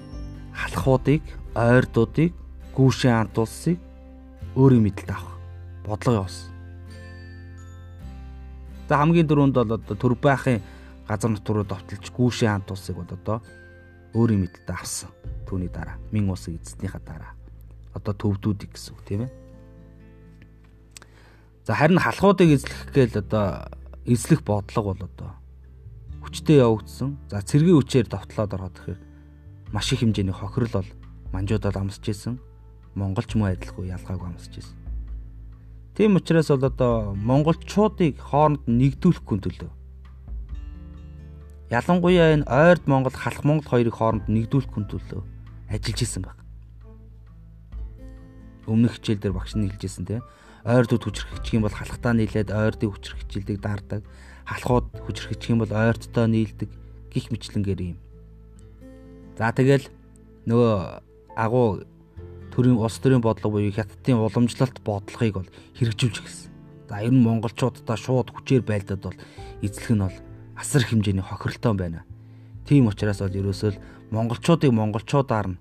халахуудыг, 0.57 1.21
ойрдуудыг, 1.53 2.33
гүүшин 2.73 3.13
ант 3.13 3.37
улсыг 3.37 3.77
өөрийн 4.57 4.83
мэдлэлд 4.89 5.13
авах 5.13 5.37
бодлого 5.85 6.25
явуулсан. 6.25 6.49
За 8.89 8.97
хамгийн 8.97 9.27
дөрөнд 9.29 9.53
бол 9.53 9.77
одоо 9.77 9.95
Төрбайхын 9.95 10.61
газар 11.07 11.29
нутг 11.31 11.49
руу 11.49 11.63
довтолж 11.63 12.09
гүүшийн 12.09 12.51
хамт 12.51 12.71
улсыг 12.73 12.97
бол 12.97 13.11
одоо 13.13 13.37
өөрийн 14.17 14.41
мэдэлд 14.41 14.69
авсан. 14.73 15.09
Түүний 15.45 15.69
дараа 15.69 16.01
Мин 16.11 16.29
улсыг 16.29 16.57
эзэснийхаа 16.57 17.01
дараа 17.05 17.33
одоо 17.93 18.13
төвдүүдийг 18.13 18.73
гэсэн 18.73 18.93
үг 18.95 19.01
тийм 19.05 19.21
ээ. 19.27 19.31
За 21.65 21.75
харин 21.75 21.99
халахуудыг 21.99 22.49
эзлэх 22.55 22.91
гээл 22.95 23.21
одоо 23.21 23.67
эзлэх 24.05 24.41
бодлого 24.41 24.95
бол 24.95 25.03
одоо 25.05 25.31
хүчтэй 26.23 26.63
явагдсан. 26.63 27.17
За 27.29 27.41
цэргийн 27.43 27.77
хүчээр 27.79 28.07
довтлоод 28.07 28.53
ороод 28.55 28.75
ирэхээр 28.79 29.06
маш 29.73 29.91
их 29.93 29.99
хэмжээний 30.01 30.33
хохирол 30.33 30.83
бол 30.83 30.89
манжуудад 31.31 31.77
амсч 31.77 32.09
исэн. 32.09 32.39
Монголч 32.95 33.35
мөн 33.35 33.55
адилгүй 33.55 33.91
ялгаагүй 33.93 34.27
амсч 34.27 34.63
исэн. 34.63 34.77
Тийм 35.95 36.15
учраас 36.15 36.47
бол 36.49 36.65
одоо 36.65 37.15
монголчуудыг 37.15 38.21
хооронд 38.21 38.63
нэгдүүлэхгүй 38.69 39.37
төлөө. 39.41 39.71
Ялангуяа 41.73 42.37
энэ 42.37 42.45
ойрд 42.47 42.87
Монгол 42.87 43.17
халах 43.17 43.43
Монгол 43.43 43.67
хоёрыг 43.67 43.95
хооронд 43.97 44.25
нэгдүүлэхгүй 44.29 44.83
төлөө 44.87 45.21
ажиллаж 45.73 45.99
исэн 46.01 46.23
баг. 46.23 46.37
Өмнөх 48.69 48.99
хичээлдэр 49.01 49.33
багш 49.35 49.57
нь 49.57 49.67
хэлжсэн 49.67 50.05
тийм 50.07 50.23
ойрдууд 50.67 51.03
хүчрхэгчих 51.03 51.55
юм 51.59 51.63
бол 51.63 51.75
халахтаа 51.75 52.13
нийлээд 52.15 52.51
ойрдын 52.51 52.91
хүчрхэгжилдэг 52.91 53.57
дардаг 53.63 54.01
халахууд 54.47 54.87
хүчрхэгчих 55.03 55.51
юм 55.55 55.59
бол 55.63 55.71
ойрдтой 55.71 56.27
нийлдэг 56.27 56.69
гих 57.11 57.31
мэтлэнгээр 57.31 57.81
юм. 57.95 57.99
За 59.37 59.53
тэгэл 59.53 59.85
нөгөө 60.49 60.73
агуу 61.37 61.85
төрийн 62.49 62.81
улс 62.81 62.97
төрийн 62.97 63.21
бодлого 63.21 63.61
буюу 63.61 63.69
хятадын 63.69 64.17
уламжлалт 64.17 64.81
бодлогыг 64.81 65.33
бол 65.37 65.49
хэрэгжүүлж 65.77 66.17
гисэн. 66.25 66.49
За 66.89 67.05
ер 67.05 67.13
нь 67.13 67.21
монголчуудаа 67.21 67.93
шууд 68.01 68.33
хүчээр 68.33 68.65
байлдаад 68.65 69.05
бол 69.05 69.17
эзлэх 69.61 69.93
нь 69.93 70.01
бол 70.01 70.17
асар 70.57 70.81
хэмжээний 70.81 71.21
хохиролтой 71.21 71.73
байна. 71.77 72.01
Тийм 72.65 72.89
учраас 72.89 73.21
бол 73.21 73.37
ерөөсөө 73.37 73.77
монголчуудыг 74.09 74.73
монголчуудаар 74.73 75.53
нь 75.53 75.59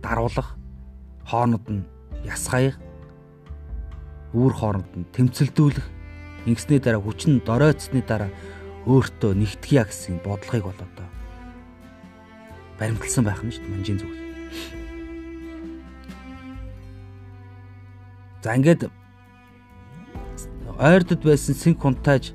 даруулах 0.00 0.56
хооронд 1.28 1.64
нь 1.68 1.84
ясгаях 2.24 2.80
үүр 4.32 4.52
хооронд 4.56 4.88
нь 4.96 5.04
тэмцэлдүүлэх 5.12 5.86
ингэсний 6.48 6.80
дараа 6.80 7.04
хүчин 7.04 7.44
доройцсны 7.44 8.00
дараа 8.00 8.32
өөртөө 8.88 9.36
нэгтгэе 9.36 9.84
гэсэн 9.84 10.24
бодлогыг 10.24 10.64
бол 10.64 10.80
одоо 10.80 11.17
баримтлсан 12.78 13.24
байх 13.26 13.42
нь 13.42 13.52
шүү 13.52 13.62
дээ 13.66 13.74
манжийн 13.74 13.98
зүгээс. 13.98 14.22
За 18.42 18.54
ингээд 18.54 18.86
ойрдод 20.78 21.22
байсан 21.26 21.54
синк 21.58 21.82
хунтааж 21.82 22.32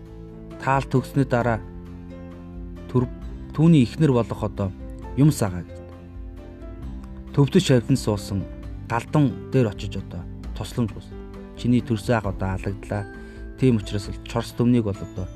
таал 0.60 0.84
төгснөд 0.84 1.32
дараа 1.32 1.60
төр 2.92 3.08
түүний 3.56 3.88
ихнэр 3.88 4.12
болох 4.12 4.44
одоо 4.44 4.70
юм 5.16 5.32
сагаа 5.32 5.64
гэдэг. 5.64 5.88
Төвдөж 7.34 7.64
шавьдан 7.64 7.98
суусан 7.98 8.44
галдан 8.92 9.32
дээр 9.52 9.72
очиж 9.72 9.96
одоо 9.98 10.22
тосломж 10.58 10.92
гус. 10.92 11.08
Чиний 11.58 11.82
төрсөн 11.82 12.20
ах 12.20 12.28
одоо 12.28 12.60
алагдлаа. 12.60 13.08
Тийм 13.60 13.78
учраас 13.78 14.12
чорс 14.28 14.52
төмнийг 14.58 14.84
бол 14.84 15.00
одоо 15.00 15.28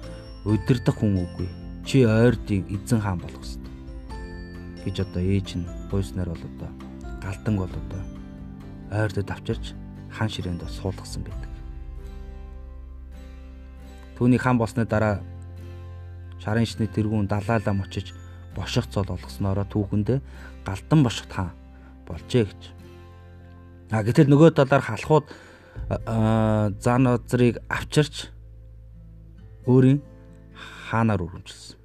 удирдах 0.44 1.00
хүн 1.00 1.24
үгүй. 1.24 1.48
Чи 1.88 2.04
ойрдыг 2.04 2.68
эзэн 2.68 3.00
хаан 3.00 3.20
болох 3.24 3.40
ёстой. 3.40 3.67
Гэж 4.88 5.04
одоо 5.04 5.20
ээж 5.22 5.60
нь 5.60 5.68
буйснаар 5.92 6.32
бол 6.32 6.44
одоо 6.48 6.72
галдан 7.20 7.56
бол 7.60 7.68
одоо 7.68 8.04
ойрдод 8.92 9.28
авчирч 9.28 9.76
хан 10.16 10.30
ширээнд 10.32 10.64
суулгасан 10.64 11.28
байдаг. 11.28 11.52
Түүний 14.16 14.40
хан 14.40 14.58
болсны 14.58 14.88
дараа 14.88 15.20
шарын 16.40 16.66
шний 16.66 16.88
тэргүүн 16.88 17.28
далаалам 17.28 17.84
очиж 17.84 18.16
боших 18.56 18.88
цол 18.88 19.06
олгосноороо 19.12 19.68
түүхэндээ 19.68 20.20
галдан 20.66 21.04
бошихт 21.04 21.32
хаан 21.36 21.52
болжээ 22.08 22.48
гэж. 22.48 22.62
А 23.92 24.04
гэтэл 24.04 24.32
нөгөө 24.32 24.56
талаар 24.56 24.82
халахууд 24.82 25.26
зан 26.82 27.04
озрыг 27.08 27.62
авчирч 27.70 28.32
өөрийн 29.68 30.02
хаанаар 30.90 31.22
өргөмжилсөн. 31.22 31.77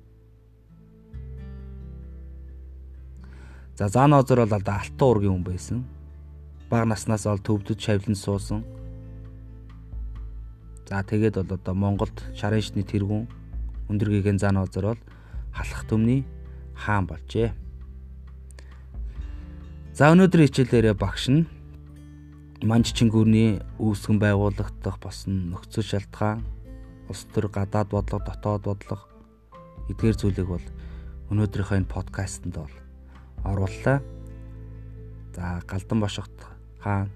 За 3.82 3.88
зан 3.88 4.12
озр 4.14 4.46
бол 4.46 4.54
одоо 4.54 4.78
алтан 4.78 5.08
ургийн 5.10 5.34
хүн 5.34 5.42
байсан 5.42 5.78
бага 6.70 6.86
наснаас 6.86 7.26
ол 7.26 7.42
төвдөд 7.42 7.82
шавлан 7.82 8.14
суусан. 8.14 8.62
За 10.86 11.02
тэгээд 11.02 11.42
бол 11.42 11.58
одоо 11.58 11.74
Монголд 11.74 12.14
шарын 12.38 12.62
шний 12.62 12.86
тэргүүн 12.86 13.26
өндөр 13.90 14.08
гээгэн 14.22 14.38
зан 14.38 14.62
озор 14.62 14.94
бол 14.94 15.02
халах 15.50 15.82
төмний 15.90 16.22
хаан 16.78 17.10
болжээ. 17.10 17.50
За 19.98 20.14
өнөөдрийн 20.14 20.46
хичээлээрээ 20.46 20.94
багш 20.94 21.26
нь 21.34 21.50
манж 22.62 22.94
чингүүрний 22.94 23.66
үүсгэн 23.82 24.22
байгуулагдах 24.22 24.70
дах 24.78 25.02
босон 25.02 25.50
нөхцөл 25.50 25.82
шалтгаан, 25.82 26.46
улс 27.10 27.26
төр 27.34 27.50
гадаад 27.50 27.90
бодлого, 27.90 28.22
дотоод 28.30 28.62
бодлого 28.62 29.10
эдгээр 29.90 30.14
зүйлийг 30.22 30.46
бол 30.46 30.66
өнөөдрийнхөө 31.34 31.82
энэ 31.82 31.90
подкастэнд 31.90 32.62
бол 32.62 32.81
орууллаа. 33.44 34.02
За 35.34 35.62
Галдан 35.66 36.00
бошгот 36.00 36.36
хаан, 36.80 37.10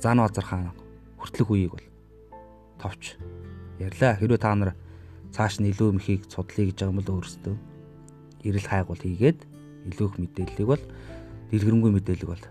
Зан 0.00 0.18
Базар 0.18 0.44
хаан 0.44 0.72
хүртлэх 1.18 1.50
үеийг 1.50 1.72
бол 1.72 1.86
товч 2.78 3.16
ярьлаа. 3.78 4.16
Хэрвээ 4.16 4.38
та 4.38 4.54
нар 4.54 4.74
цааш 5.34 5.60
нь 5.60 5.70
илүү 5.70 5.98
мөхийг 5.98 6.26
судлъя 6.30 6.66
гэж 6.66 6.76
байгаа 6.78 6.92
юм 6.92 6.98
бол 7.02 7.14
өөрсдөө 7.18 7.56
эрэл 8.46 8.70
хайгуул 8.70 9.02
хийгээд 9.02 9.38
илүү 9.90 10.06
их 10.08 10.16
мэдээллийг 10.18 10.68
бол 10.68 10.84
дэлгэрэнгүй 11.50 11.90
мэдээлэл 11.92 12.30
бол 12.30 12.44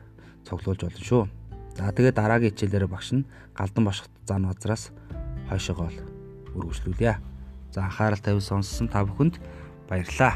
цуглуулж 0.46 0.82
болно 0.84 1.04
шүү. 1.04 1.24
За 1.78 1.92
тэгээд 1.94 2.20
дараагийн 2.20 2.52
хичээлээр 2.54 2.88
багш 2.92 3.14
нь 3.16 3.28
галдан 3.56 3.84
бошгот 3.88 4.14
зан 4.28 4.46
базраас 4.46 4.92
хойшоогоо 5.50 5.90
үргэлжлүүлье. 6.56 7.18
За 7.72 7.88
анхаарал 7.88 8.20
тавьсан 8.20 8.64
сонссон 8.64 8.88
та 8.90 9.06
бүхэнд 9.06 9.40
баярлалаа. 9.88 10.36